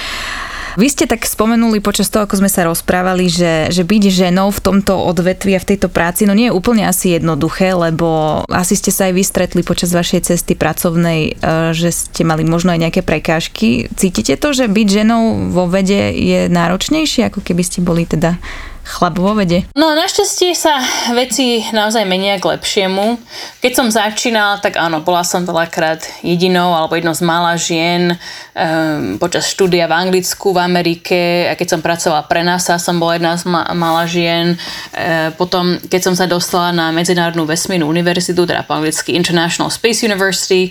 [0.75, 4.59] Vy ste tak spomenuli počas toho, ako sme sa rozprávali, že, že byť ženou v
[4.59, 8.91] tomto odvetvi a v tejto práci, no nie je úplne asi jednoduché, lebo asi ste
[8.91, 13.87] sa aj vystretli počas vašej cesty pracovnej, e, že ste mali možno aj nejaké prekážky.
[13.95, 18.43] Cítite to, že byť ženou vo vede je náročnejšie, ako keby ste boli teda
[18.85, 19.65] chlap vo vede?
[19.73, 20.77] No našťastie sa
[21.17, 23.17] veci naozaj menia k lepšiemu.
[23.65, 29.17] Keď som začínala, tak áno, bola som veľakrát jedinou alebo jednou z mála žien um,
[29.17, 33.35] počas štúdia v Anglicku, v Amerike a keď som pracovala pre NASA, som bola jedna
[33.41, 34.55] z ma- mála žien.
[34.93, 40.05] E, potom, keď som sa dostala na Medzinárodnú vesmírnu univerzitu, teda po anglicky International Space
[40.05, 40.69] University,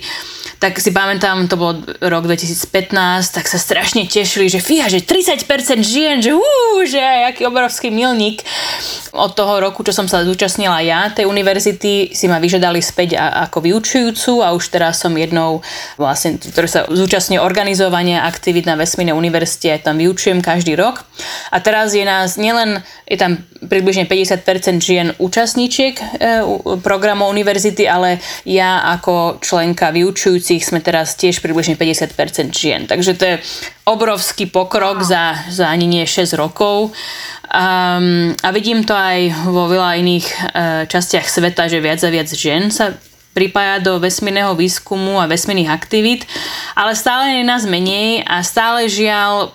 [0.58, 5.46] tak si pamätám, to bol rok 2015, tak sa strašne tešili, že fíha, že 30%
[5.82, 6.42] žien, že ú,
[6.86, 8.42] že aký obrovský milník.
[9.14, 13.62] Od toho roku, čo som sa zúčastnila ja, tej univerzity, si ma vyžiadali späť ako
[13.62, 15.62] vyučujúcu a už teraz som jednou
[15.94, 21.06] vlastne, ktorý sa zúčastňuje organizovania aktivít na Vesmírnej univerzite, aj tam vyučujem každý rok.
[21.54, 26.04] A teraz je nás nielen, je tam približne 50% žien účastníčiek e,
[26.84, 29.94] programov univerzity, ale ja ako členka
[30.44, 32.84] vyučujúcich sme teraz tiež približne 50% žien.
[32.84, 33.36] Takže to je
[33.88, 36.92] obrovský pokrok za, za ani nie 6 rokov.
[37.48, 40.40] Um, a vidím to aj vo veľa iných uh,
[40.84, 42.92] častiach sveta, že viac a viac žien sa
[43.32, 46.28] pripája do vesmírneho výskumu a vesmírnych aktivít,
[46.76, 49.50] ale stále je nás menej a stále žiaľ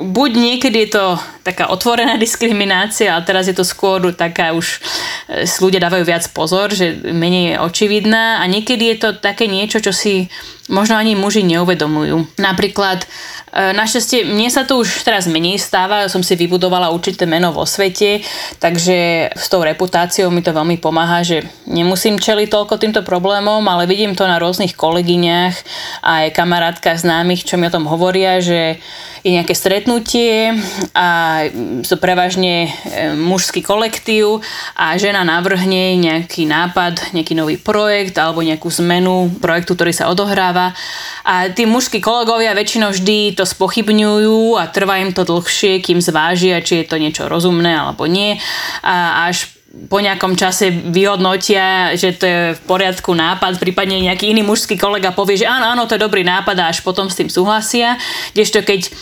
[0.00, 1.06] buď niekedy je to
[1.42, 4.80] taká otvorená diskriminácia, ale teraz je to skôr taká už
[5.28, 9.46] e, si ľudia dávajú viac pozor, že menej je očividná a niekedy je to také
[9.50, 10.32] niečo, čo si
[10.70, 12.38] možno ani muži neuvedomujú.
[12.38, 13.06] Napríklad
[13.52, 17.68] E, našťastie mne sa to už teraz menej stáva, som si vybudovala určité meno vo
[17.68, 18.24] svete,
[18.56, 23.84] takže s tou reputáciou mi to veľmi pomáha, že nemusím čeliť toľko týmto problémom, ale
[23.84, 25.52] vidím to na rôznych kolegyniach
[26.00, 28.80] a aj kamarátkach známych, čo mi o tom hovoria, že
[29.22, 30.50] je nejaké stretnutie
[30.98, 31.46] a
[31.86, 34.42] sú prevažne e, mužský kolektív
[34.74, 40.10] a žena navrhne nejaký nápad, nejaký nový projekt alebo nejakú zmenu projektu, ktorý sa
[40.52, 40.76] odohráva
[41.24, 46.60] a tí mužskí kolegovia väčšinou vždy to spochybňujú a trvá im to dlhšie, kým zvážia,
[46.60, 48.36] či je to niečo rozumné alebo nie
[48.84, 49.48] a až
[49.88, 55.16] po nejakom čase vyhodnotia, že to je v poriadku nápad, prípadne nejaký iný mužský kolega
[55.16, 57.96] povie, že áno, áno, to je dobrý nápad a až potom s tým súhlasia.
[58.36, 58.92] Kdežto keď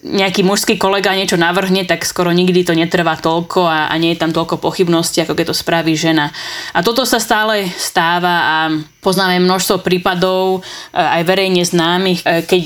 [0.00, 4.20] nejaký mužský kolega niečo navrhne, tak skoro nikdy to netrvá toľko a, a nie je
[4.20, 6.32] tam toľko pochybností, ako keď to spraví žena.
[6.72, 8.56] A toto sa stále stáva a
[9.00, 12.62] Poznáme množstvo prípadov e, aj verejne známych, e, keď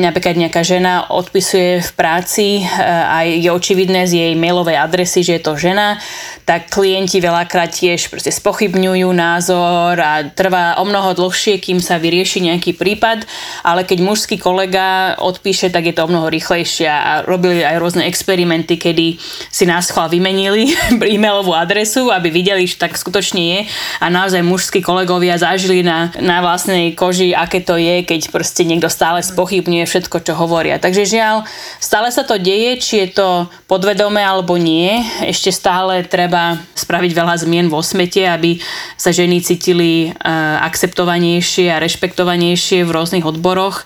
[0.00, 5.36] napríklad nejaká žena odpisuje v práci e, a je očividné z jej mailovej adresy, že
[5.36, 6.00] je to žena,
[6.48, 12.48] tak klienti veľakrát tiež proste spochybňujú názor a trvá o mnoho dlhšie, kým sa vyrieši
[12.48, 13.28] nejaký prípad,
[13.60, 18.08] ale keď mužský kolega odpíše, tak je to o mnoho rýchlejšie a robili aj rôzne
[18.08, 19.20] experimenty, kedy
[19.52, 20.72] si nás chval vymenili
[21.12, 23.60] e-mailovú adresu, aby videli, že tak skutočne je
[24.00, 28.62] a naozaj mužskí kolegovia zažili zažili na, na vlastnej koži, aké to je, keď proste
[28.62, 30.78] niekto stále spochybňuje všetko, čo hovoria.
[30.78, 31.42] Takže žiaľ,
[31.82, 33.28] stále sa to deje, či je to
[33.66, 35.02] podvedome alebo nie.
[35.26, 38.62] Ešte stále treba spraviť veľa zmien vo smete, aby
[38.94, 43.82] sa ženy cítili uh, akceptovanejšie a rešpektovanejšie v rôznych odboroch.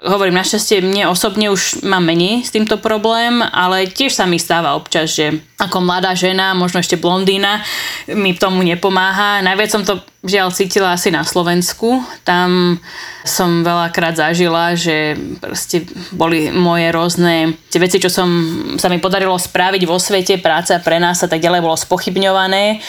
[0.00, 4.72] Hovorím, našťastie mne osobne už mám menej s týmto problém, ale tiež sa mi stáva
[4.72, 7.60] občas, že ako mladá žena, možno ešte blondína,
[8.08, 9.44] mi tomu nepomáha.
[9.44, 12.04] Najviac som to žiaľ cítila asi na Slovensku.
[12.28, 12.76] Tam
[13.24, 18.28] som veľakrát zažila, že proste boli moje rôzne tie veci, čo som,
[18.76, 22.84] sa mi podarilo spraviť vo svete, práca pre nás a tak ďalej bolo spochybňované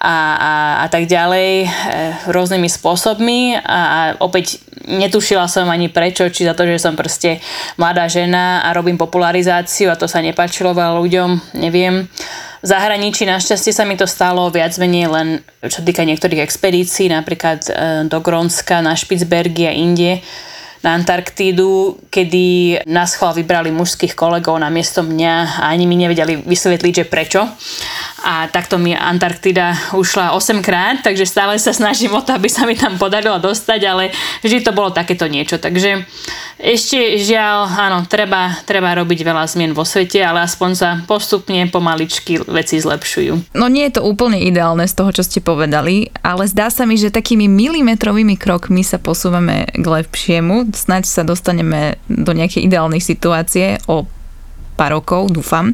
[0.00, 0.52] a, a,
[0.84, 1.68] a tak ďalej e,
[2.28, 7.40] rôznymi spôsobmi a, a opäť netušila som ani prečo, či za to, že som proste
[7.80, 12.04] mladá žena a robím popularizáciu a to sa nepáčilo veľa ľuďom, neviem.
[12.62, 15.28] V zahraničí našťastie sa mi to stalo viac menej len
[15.60, 17.70] čo týka niektorých expedícií, napríklad e,
[18.08, 20.24] do Grónska, na Špicbergy a inde
[20.86, 26.46] na Antarktídu, kedy nás chval vybrali mužských kolegov na miesto mňa a ani mi nevedeli
[26.46, 27.42] vysvetliť, že prečo
[28.26, 32.66] a takto mi Antarktida ušla 8 krát, takže stále sa snažím o to, aby sa
[32.66, 34.10] mi tam podarilo dostať, ale
[34.42, 35.62] vždy to bolo takéto niečo.
[35.62, 36.02] Takže
[36.56, 42.42] ešte žiaľ, áno, treba, treba robiť veľa zmien vo svete, ale aspoň sa postupne pomaličky
[42.48, 43.54] veci zlepšujú.
[43.54, 46.96] No nie je to úplne ideálne z toho, čo ste povedali, ale zdá sa mi,
[46.96, 50.72] že takými milimetrovými krokmi sa posúvame k lepšiemu.
[50.76, 54.04] Snaď sa dostaneme do nejakej ideálnej situácie o
[54.76, 55.72] pár rokov, dúfam.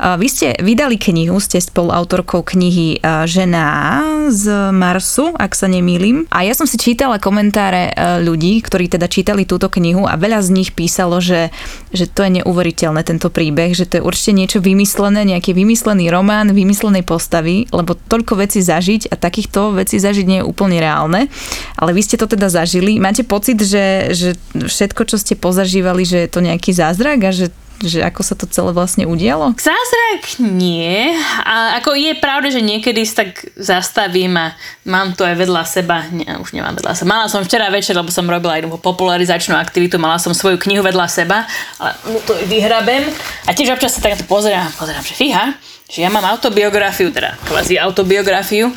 [0.00, 4.00] Vy ste vydali knihu, ste spoluautorkou knihy Žena
[4.32, 6.24] z Marsu, ak sa nemýlim.
[6.32, 7.92] A ja som si čítala komentáre
[8.24, 11.52] ľudí, ktorí teda čítali túto knihu a veľa z nich písalo, že,
[11.92, 16.48] že to je neuveriteľné tento príbeh, že to je určite niečo vymyslené, nejaký vymyslený román,
[16.48, 21.28] vymyslenej postavy, lebo toľko vecí zažiť a takýchto vecí zažiť nie je úplne reálne.
[21.76, 22.96] Ale vy ste to teda zažili.
[22.96, 27.52] Máte pocit, že, že všetko, čo ste pozažívali, že je to nejaký zázrak a že
[27.80, 29.56] že ako sa to celé vlastne udialo?
[29.56, 31.16] Zázrak nie.
[31.44, 34.52] A ako je pravda, že niekedy sa tak zastavím a
[34.84, 36.04] mám to aj vedľa seba.
[36.12, 37.08] Nie, už nemám vedľa seba.
[37.16, 41.06] Mala som včera večer, lebo som robila jednu popularizačnú aktivitu, mala som svoju knihu vedľa
[41.08, 41.48] seba,
[41.80, 41.96] ale
[42.28, 43.08] to vyhrabem.
[43.48, 45.56] A tiež občas sa tak na to pozerám, pozerám, že fíha,
[45.90, 48.70] že ja mám autobiografiu, teda kvázi autobiografiu,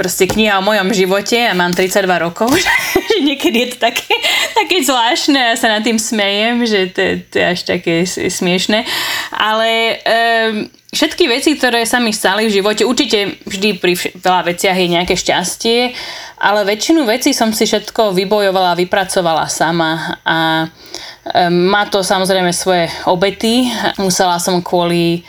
[0.00, 4.16] proste kniha o mojom živote a mám 32 rokov, že niekedy je to také,
[4.56, 8.88] také zvláštne a ja sa nad tým smejem, že to, to je až také smiešne.
[9.36, 14.76] Ale um, všetky veci, ktoré sa mi stali v živote, určite vždy pri veľa veciach
[14.80, 15.92] je nejaké šťastie,
[16.40, 22.88] ale väčšinu vecí som si všetko vybojovala, vypracovala sama a um, má to samozrejme svoje
[23.04, 23.68] obety.
[24.00, 25.28] Musela som kvôli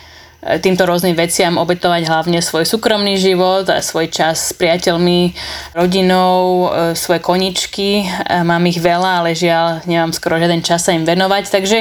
[0.61, 5.33] týmto rôznym veciam obetovať hlavne svoj súkromný život a svoj čas s priateľmi,
[5.73, 8.05] rodinou, e, svoje koničky.
[8.05, 11.49] E, mám ich veľa, ale žiaľ nemám skoro žiaden čas sa im venovať.
[11.49, 11.77] Takže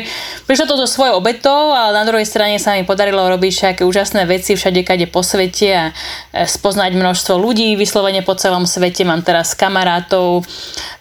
[0.49, 4.25] prišlo to so svojou obetou, ale na druhej strane sa mi podarilo robiť všetké úžasné
[4.25, 5.85] veci všade, kade po svete a
[6.33, 9.05] e, spoznať množstvo ľudí vyslovene po celom svete.
[9.05, 10.41] Mám teraz kamarátov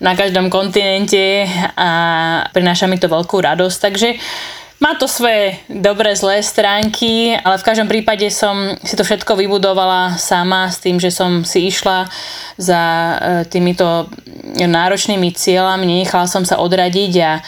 [0.04, 1.48] na každom kontinente
[1.80, 1.90] a
[2.52, 3.78] prináša mi to veľkú radosť.
[3.80, 4.10] Takže
[4.84, 10.20] má to svoje dobré, zlé stránky, ale v každom prípade som si to všetko vybudovala
[10.20, 12.12] sama s tým, že som si išla
[12.60, 13.16] za e,
[13.48, 14.12] týmito
[14.60, 17.40] náročnými cieľami, nenechala som sa odradiť a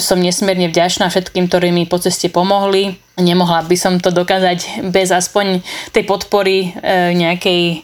[0.00, 5.14] som nesmierne vďačná všetkým, ktorí mi po ceste pomohli nemohla by som to dokázať bez
[5.14, 5.62] aspoň
[5.94, 7.78] tej podpory e, nejakej e,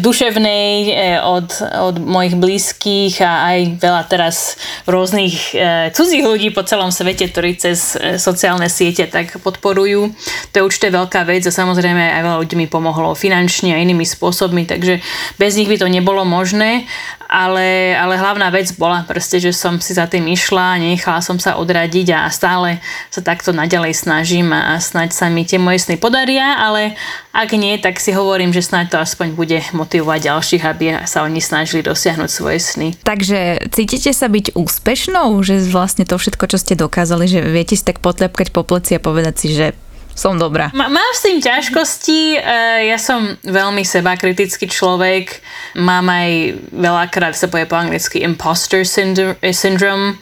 [0.00, 1.48] duševnej e, od,
[1.92, 4.56] od mojich blízkych a aj veľa teraz
[4.88, 5.52] rôznych
[5.92, 10.12] cudzích ľudí po celom svete, ktorí cez sociálne siete tak podporujú.
[10.52, 14.08] To je určite veľká vec a samozrejme aj veľa ľudí mi pomohlo finančne a inými
[14.08, 15.04] spôsobmi, takže
[15.36, 16.88] bez nich by to nebolo možné
[17.32, 21.60] ale, ale hlavná vec bola proste, že som si za tým išla, nechala som sa
[21.60, 22.80] odradiť a stále
[23.12, 26.96] sa takto naďalej snažím a snaď sa mi tie moje sny podaria, ale
[27.32, 31.40] ak nie, tak si hovorím, že snáď to aspoň bude motivovať ďalších, aby sa oni
[31.40, 32.88] snažili dosiahnuť svoje sny.
[33.04, 37.84] Takže cítite sa byť úspešnou, že vlastne to všetko, čo ste dokázali, že viete si
[37.84, 39.76] tak potlepkať po pleci a povedať si, že
[40.12, 40.68] som dobrá.
[40.76, 42.40] M- mám s tým ťažkosti,
[42.86, 45.40] ja som veľmi seba kritický človek,
[45.80, 50.20] mám aj veľakrát sa povie po anglicky imposter syndrome,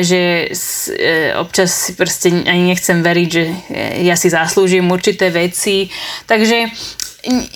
[0.00, 0.50] že
[1.36, 3.44] občas si proste ani nechcem veriť, že
[4.02, 5.92] ja si zaslúžim určité veci,
[6.24, 6.72] takže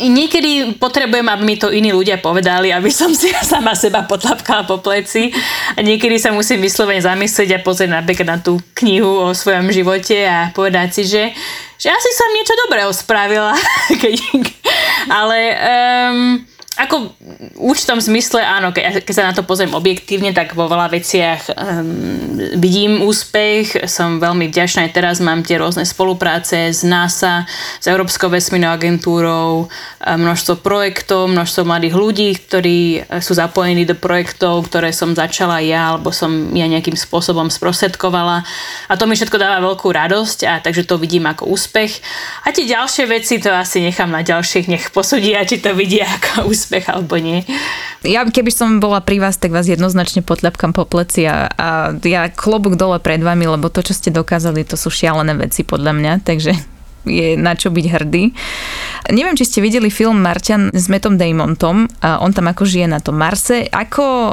[0.00, 4.80] niekedy potrebujem, aby mi to iní ľudia povedali, aby som si sama seba potlapkala po
[4.84, 5.32] pleci
[5.74, 10.20] a niekedy sa musím vyslovene zamyslieť a pozrieť napríklad na tú knihu o svojom živote
[10.24, 11.32] a povedať si, že,
[11.80, 13.56] že asi som niečo dobrého spravila.
[15.18, 16.44] Ale um,
[16.74, 17.14] ako
[17.54, 21.54] v určitom zmysle áno, keď, keď sa na to pozriem objektívne, tak vo veľa veciach
[21.54, 27.46] um, vidím úspech, som veľmi vďačná aj teraz, mám tie rôzne spolupráce s NASA,
[27.78, 29.70] s Európskou vesmírnou agentúrou,
[30.04, 36.12] množstvo projektov, množstvo mladých ľudí, ktorí sú zapojení do projektov, ktoré som začala ja, alebo
[36.12, 38.44] som ja nejakým spôsobom sprostredkovala
[38.88, 42.04] a to mi všetko dáva veľkú radosť a takže to vidím ako úspech.
[42.44, 46.52] A tie ďalšie veci to asi nechám na ďalších, nech posudia, či to vidia ako
[46.52, 47.40] úspech alebo nie.
[48.04, 51.68] Ja keby som bola pri vás, tak vás jednoznačne potľapkam po pleci a, a
[52.04, 55.92] ja klobúk dole pred vami, lebo to, čo ste dokázali, to sú šialené veci podľa
[55.96, 56.52] mňa, takže
[57.04, 58.32] je na čo byť hrdý.
[59.04, 61.84] Neviem, či ste videli film Marťan s Metom Damontom.
[62.00, 63.68] On tam ako žije na tom Marse.
[63.68, 64.32] Ako e,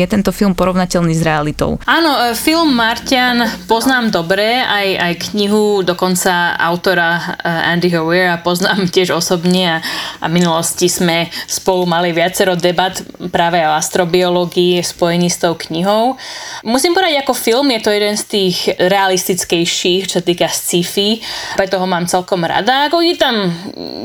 [0.00, 1.76] je tento film porovnateľný s realitou?
[1.84, 8.88] Áno, e, film Marťan poznám dobre, aj, aj knihu dokonca autora e, Andy Howea poznám
[8.94, 9.76] tiež osobne a,
[10.24, 12.96] a v minulosti sme spolu mali viacero debat
[13.28, 16.16] práve o astrobiológii spojení s tou knihou.
[16.64, 21.20] Musím povedať, ako film je to jeden z tých realistickejších, čo sa týka sci-fi,
[21.60, 22.88] preto ho mám celkom rada.
[22.88, 23.52] Ako je tam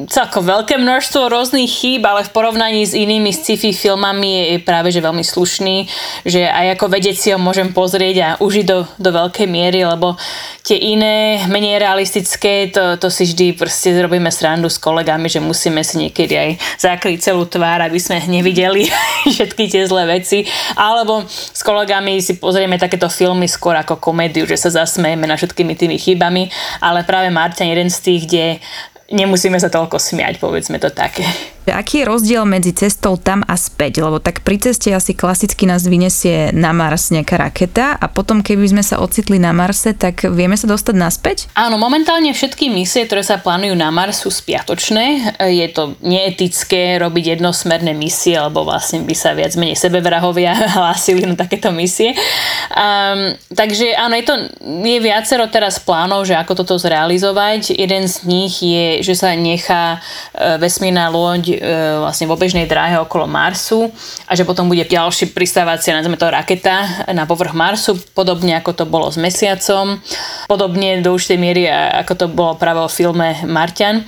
[0.08, 5.04] celko veľké množstvo rôznych chýb, ale v porovnaní s inými sci-fi filmami je práve že
[5.04, 5.86] veľmi slušný,
[6.24, 10.16] že aj ako vedec si ho môžem pozrieť a užiť do, do veľkej miery, lebo
[10.62, 15.82] tie iné, menej realistické, to, to si vždy proste robíme srandu s kolegami, že musíme
[15.84, 16.50] si niekedy aj
[16.80, 18.88] zakryť celú tvár, aby sme nevideli
[19.34, 20.46] všetky tie zlé veci.
[20.78, 25.74] Alebo s kolegami si pozrieme takéto filmy skôr ako komédiu, že sa zasmejeme na všetkými
[25.76, 26.48] tými chybami,
[26.80, 28.46] ale práve Martin jeden z tých, kde
[29.12, 31.28] nemusíme sa toľko smiať, povedzme to také.
[31.70, 34.02] Aký je rozdiel medzi cestou tam a späť?
[34.02, 38.66] Lebo tak pri ceste asi klasicky nás vyniesie na Mars nejaká raketa a potom keby
[38.66, 41.38] sme sa ocitli na Marse, tak vieme sa dostať naspäť?
[41.54, 45.38] Áno, momentálne všetky misie, ktoré sa plánujú na Mars sú spiatočné.
[45.50, 51.34] Je to neetické robiť jednosmerné misie, alebo vlastne by sa viac menej sebevrahovia hlásili na
[51.38, 52.14] takéto misie.
[52.74, 57.74] Um, takže áno, je to je viacero teraz plánov, že ako toto zrealizovať.
[57.74, 63.00] Jeden z nich je, že sa nechá e, vesmírna loď E, vlastne v obežnej dráhe
[63.02, 63.90] okolo Marsu
[64.30, 68.86] a že potom bude ďalší pristávacia, nazveme to raketa na povrch Marsu, podobne ako to
[68.88, 70.00] bolo s Mesiacom,
[70.48, 74.04] podobne do určitej miery ako to bolo práve o filme Martian.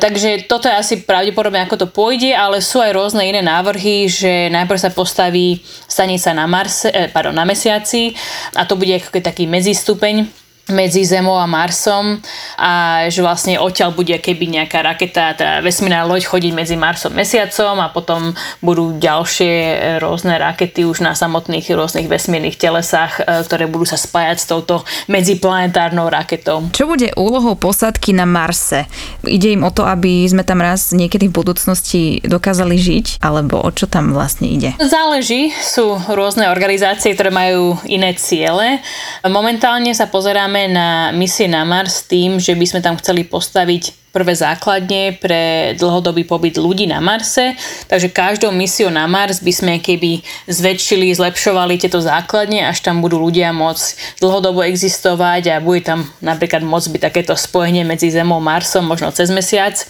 [0.00, 4.50] Takže toto je asi pravdepodobne ako to pôjde, ale sú aj rôzne iné návrhy, že
[4.50, 8.12] najprv sa postaví stanica na, Marse, eh, pardon, na Mesiaci
[8.58, 12.22] a to bude ako taký medzistupeň medzi Zemou a Marsom
[12.54, 17.18] a že vlastne odtiaľ bude keby nejaká raketa, teda vesmírna loď chodiť medzi Marsom a
[17.18, 18.30] Mesiacom a potom
[18.62, 23.98] budú ďalšie e, rôzne rakety už na samotných rôznych vesmírnych telesách, e, ktoré budú sa
[23.98, 26.70] spájať s touto medziplanetárnou raketou.
[26.70, 28.86] Čo bude úlohou posádky na Marse?
[29.26, 33.70] Ide im o to, aby sme tam raz niekedy v budúcnosti dokázali žiť, alebo o
[33.74, 34.78] čo tam vlastne ide?
[34.78, 38.78] Záleží, sú rôzne organizácie, ktoré majú iné ciele.
[39.26, 44.12] Momentálne sa pozeráme pozeráme na misie na Mars tým, že by sme tam chceli postaviť
[44.12, 47.56] prvé základne pre dlhodobý pobyt ľudí na Marse.
[47.88, 50.20] Takže každou misiou na Mars by sme keby
[50.52, 56.60] zväčšili, zlepšovali tieto základne, až tam budú ľudia môcť dlhodobo existovať a bude tam napríklad
[56.60, 59.80] môcť byť takéto spojenie medzi Zemou a Marsom, možno cez mesiac.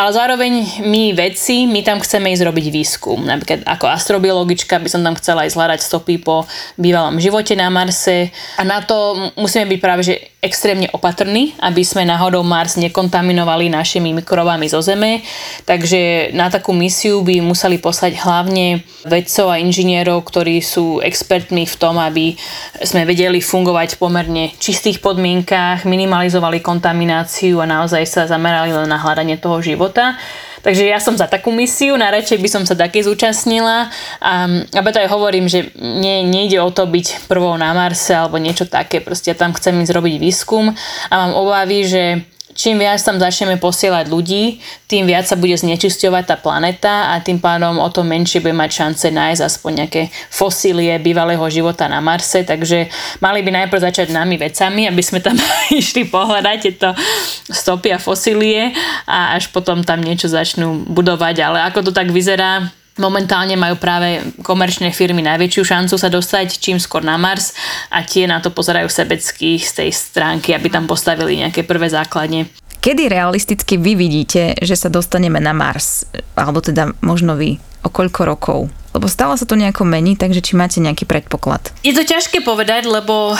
[0.00, 3.20] Ale zároveň my vedci, my tam chceme ísť robiť výskum.
[3.20, 6.48] Napríklad ako astrobiologička by som tam chcela ísť hľadať stopy po
[6.80, 8.32] bývalom živote na Marse.
[8.56, 14.16] A na to musíme byť práve že extrémne opatrní, aby sme náhodou Mars nekontaminovali našimi
[14.16, 15.20] mikrobami zo Zeme.
[15.68, 21.76] Takže na takú misiu by museli poslať hlavne vedcov a inžinierov, ktorí sú expertmi v
[21.76, 22.40] tom, aby
[22.80, 28.96] sme vedeli fungovať v pomerne čistých podmienkách, minimalizovali kontamináciu a naozaj sa zamerali len na
[28.96, 30.16] hľadanie toho života.
[30.60, 33.88] Takže ja som za takú misiu, najradšej by som sa také zúčastnila.
[34.20, 38.36] A, a preto aj hovorím, že nie, nejde o to byť prvou na Marse alebo
[38.36, 40.72] niečo také, proste ja tam chcem ísť robiť výskum.
[41.08, 42.02] A mám obavy, že
[42.54, 44.58] čím viac tam začneme posielať ľudí,
[44.90, 48.70] tým viac sa bude znečisťovať tá planeta a tým pádom o to menšie bude mať
[48.70, 52.90] šance nájsť aspoň nejaké fosílie bývalého života na Marse, takže
[53.22, 55.38] mali by najprv začať nami vecami, aby sme tam
[55.80, 56.90] išli pohľadať tieto
[57.50, 58.74] stopy a fosílie
[59.06, 64.20] a až potom tam niečo začnú budovať, ale ako to tak vyzerá, Momentálne majú práve
[64.44, 67.56] komerčné firmy najväčšiu šancu sa dostať čím skôr na Mars
[67.88, 72.52] a tie na to pozerajú sebecky z tej stránky, aby tam postavili nejaké prvé základne.
[72.80, 76.04] Kedy realisticky vy vidíte, že sa dostaneme na Mars?
[76.36, 77.56] Alebo teda možno vy?
[77.80, 78.58] O koľko rokov?
[78.90, 81.70] Lebo stále sa to nejako mení, takže či máte nejaký predpoklad?
[81.86, 83.36] Je to ťažké povedať, lebo e,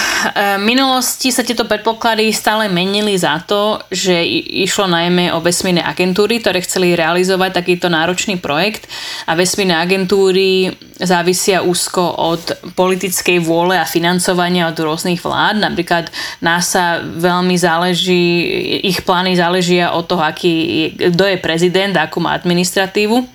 [0.58, 4.14] v minulosti sa tieto predpoklady stále menili za to, že
[4.62, 8.86] išlo najmä o vesmírne agentúry, ktoré chceli realizovať takýto náročný projekt
[9.26, 10.70] a vesmírne agentúry
[11.02, 15.66] závisia úzko od politickej vôle a financovania od rôznych vlád.
[15.66, 18.22] Napríklad NASA veľmi záleží,
[18.86, 23.26] ich plány záležia od toho, aký, kto je prezident, akú má administratívu.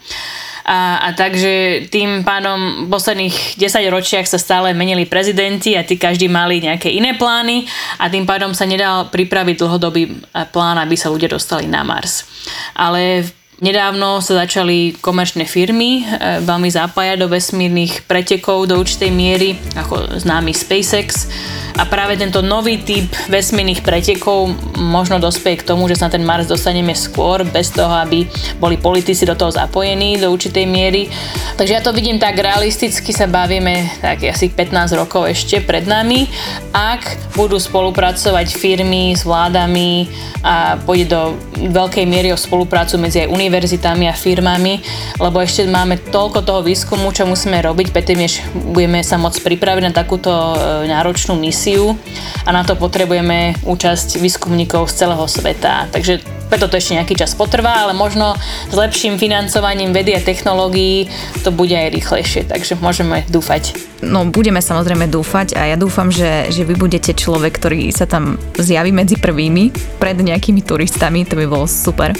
[0.65, 5.93] A, a takže tým pádom v posledných 10 ročiach sa stále menili prezidenti a tí
[5.93, 7.69] každý mali nejaké iné plány
[8.01, 12.25] a tým pádom sa nedal pripraviť dlhodobý plán, aby sa ľudia dostali na Mars.
[12.73, 19.55] Ale Nedávno sa začali komerčné firmy e, veľmi zapájať do vesmírnych pretekov do určitej miery,
[19.79, 21.31] ako známy SpaceX.
[21.75, 26.23] A práve tento nový typ vesmírnych pretekov možno dospeje k tomu, že sa na ten
[26.23, 28.27] Mars dostaneme skôr, bez toho, aby
[28.59, 31.11] boli politici do toho zapojení do určitej miery.
[31.59, 36.31] Takže ja to vidím tak realisticky, sa bavíme tak asi 15 rokov ešte pred nami.
[36.71, 40.07] Ak budú spolupracovať firmy s vládami
[40.47, 41.35] a pôjde do
[41.75, 44.81] veľkej miery o spoluprácu medzi aj univerzitami a firmami,
[45.21, 48.41] lebo ešte máme toľko toho výskumu, čo musíme robiť, predtým než
[48.73, 51.93] budeme sa môcť pripraviť na takúto e, náročnú misiu
[52.41, 55.85] a na to potrebujeme účasť výskumníkov z celého sveta.
[55.93, 58.37] Takže preto to ešte nejaký čas potrvá, ale možno
[58.69, 61.09] s lepším financovaním vedy a technológií
[61.41, 63.75] to bude aj rýchlejšie, takže môžeme dúfať.
[64.05, 68.37] No, budeme samozrejme dúfať a ja dúfam, že, že vy budete človek, ktorý sa tam
[68.53, 72.13] zjaví medzi prvými pred nejakými turistami, to by bolo super.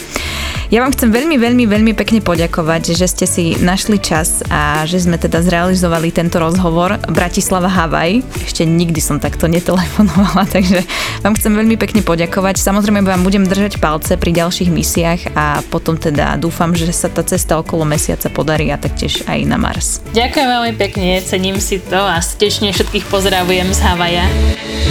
[0.73, 4.97] Ja vám chcem veľmi, veľmi, veľmi pekne poďakovať, že ste si našli čas a že
[4.97, 8.25] sme teda zrealizovali tento rozhovor Bratislava Havaj.
[8.49, 10.81] Ešte nikdy som takto netelefonovala, takže
[11.21, 12.57] vám chcem veľmi pekne poďakovať.
[12.57, 17.21] Samozrejme vám budem držať palce pri ďalších misiách a potom teda dúfam, že sa tá
[17.23, 20.01] cesta okolo mesiaca podarí a taktiež aj na Mars.
[20.15, 24.25] Ďakujem veľmi pekne, cením si to a stečne všetkých pozdravujem z Havaja.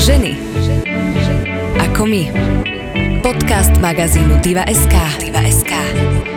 [0.05, 0.33] Ženy
[1.95, 2.23] ako my.
[3.23, 4.95] Podcast magazínu Diva.sk.
[5.23, 6.34] Diva.sk.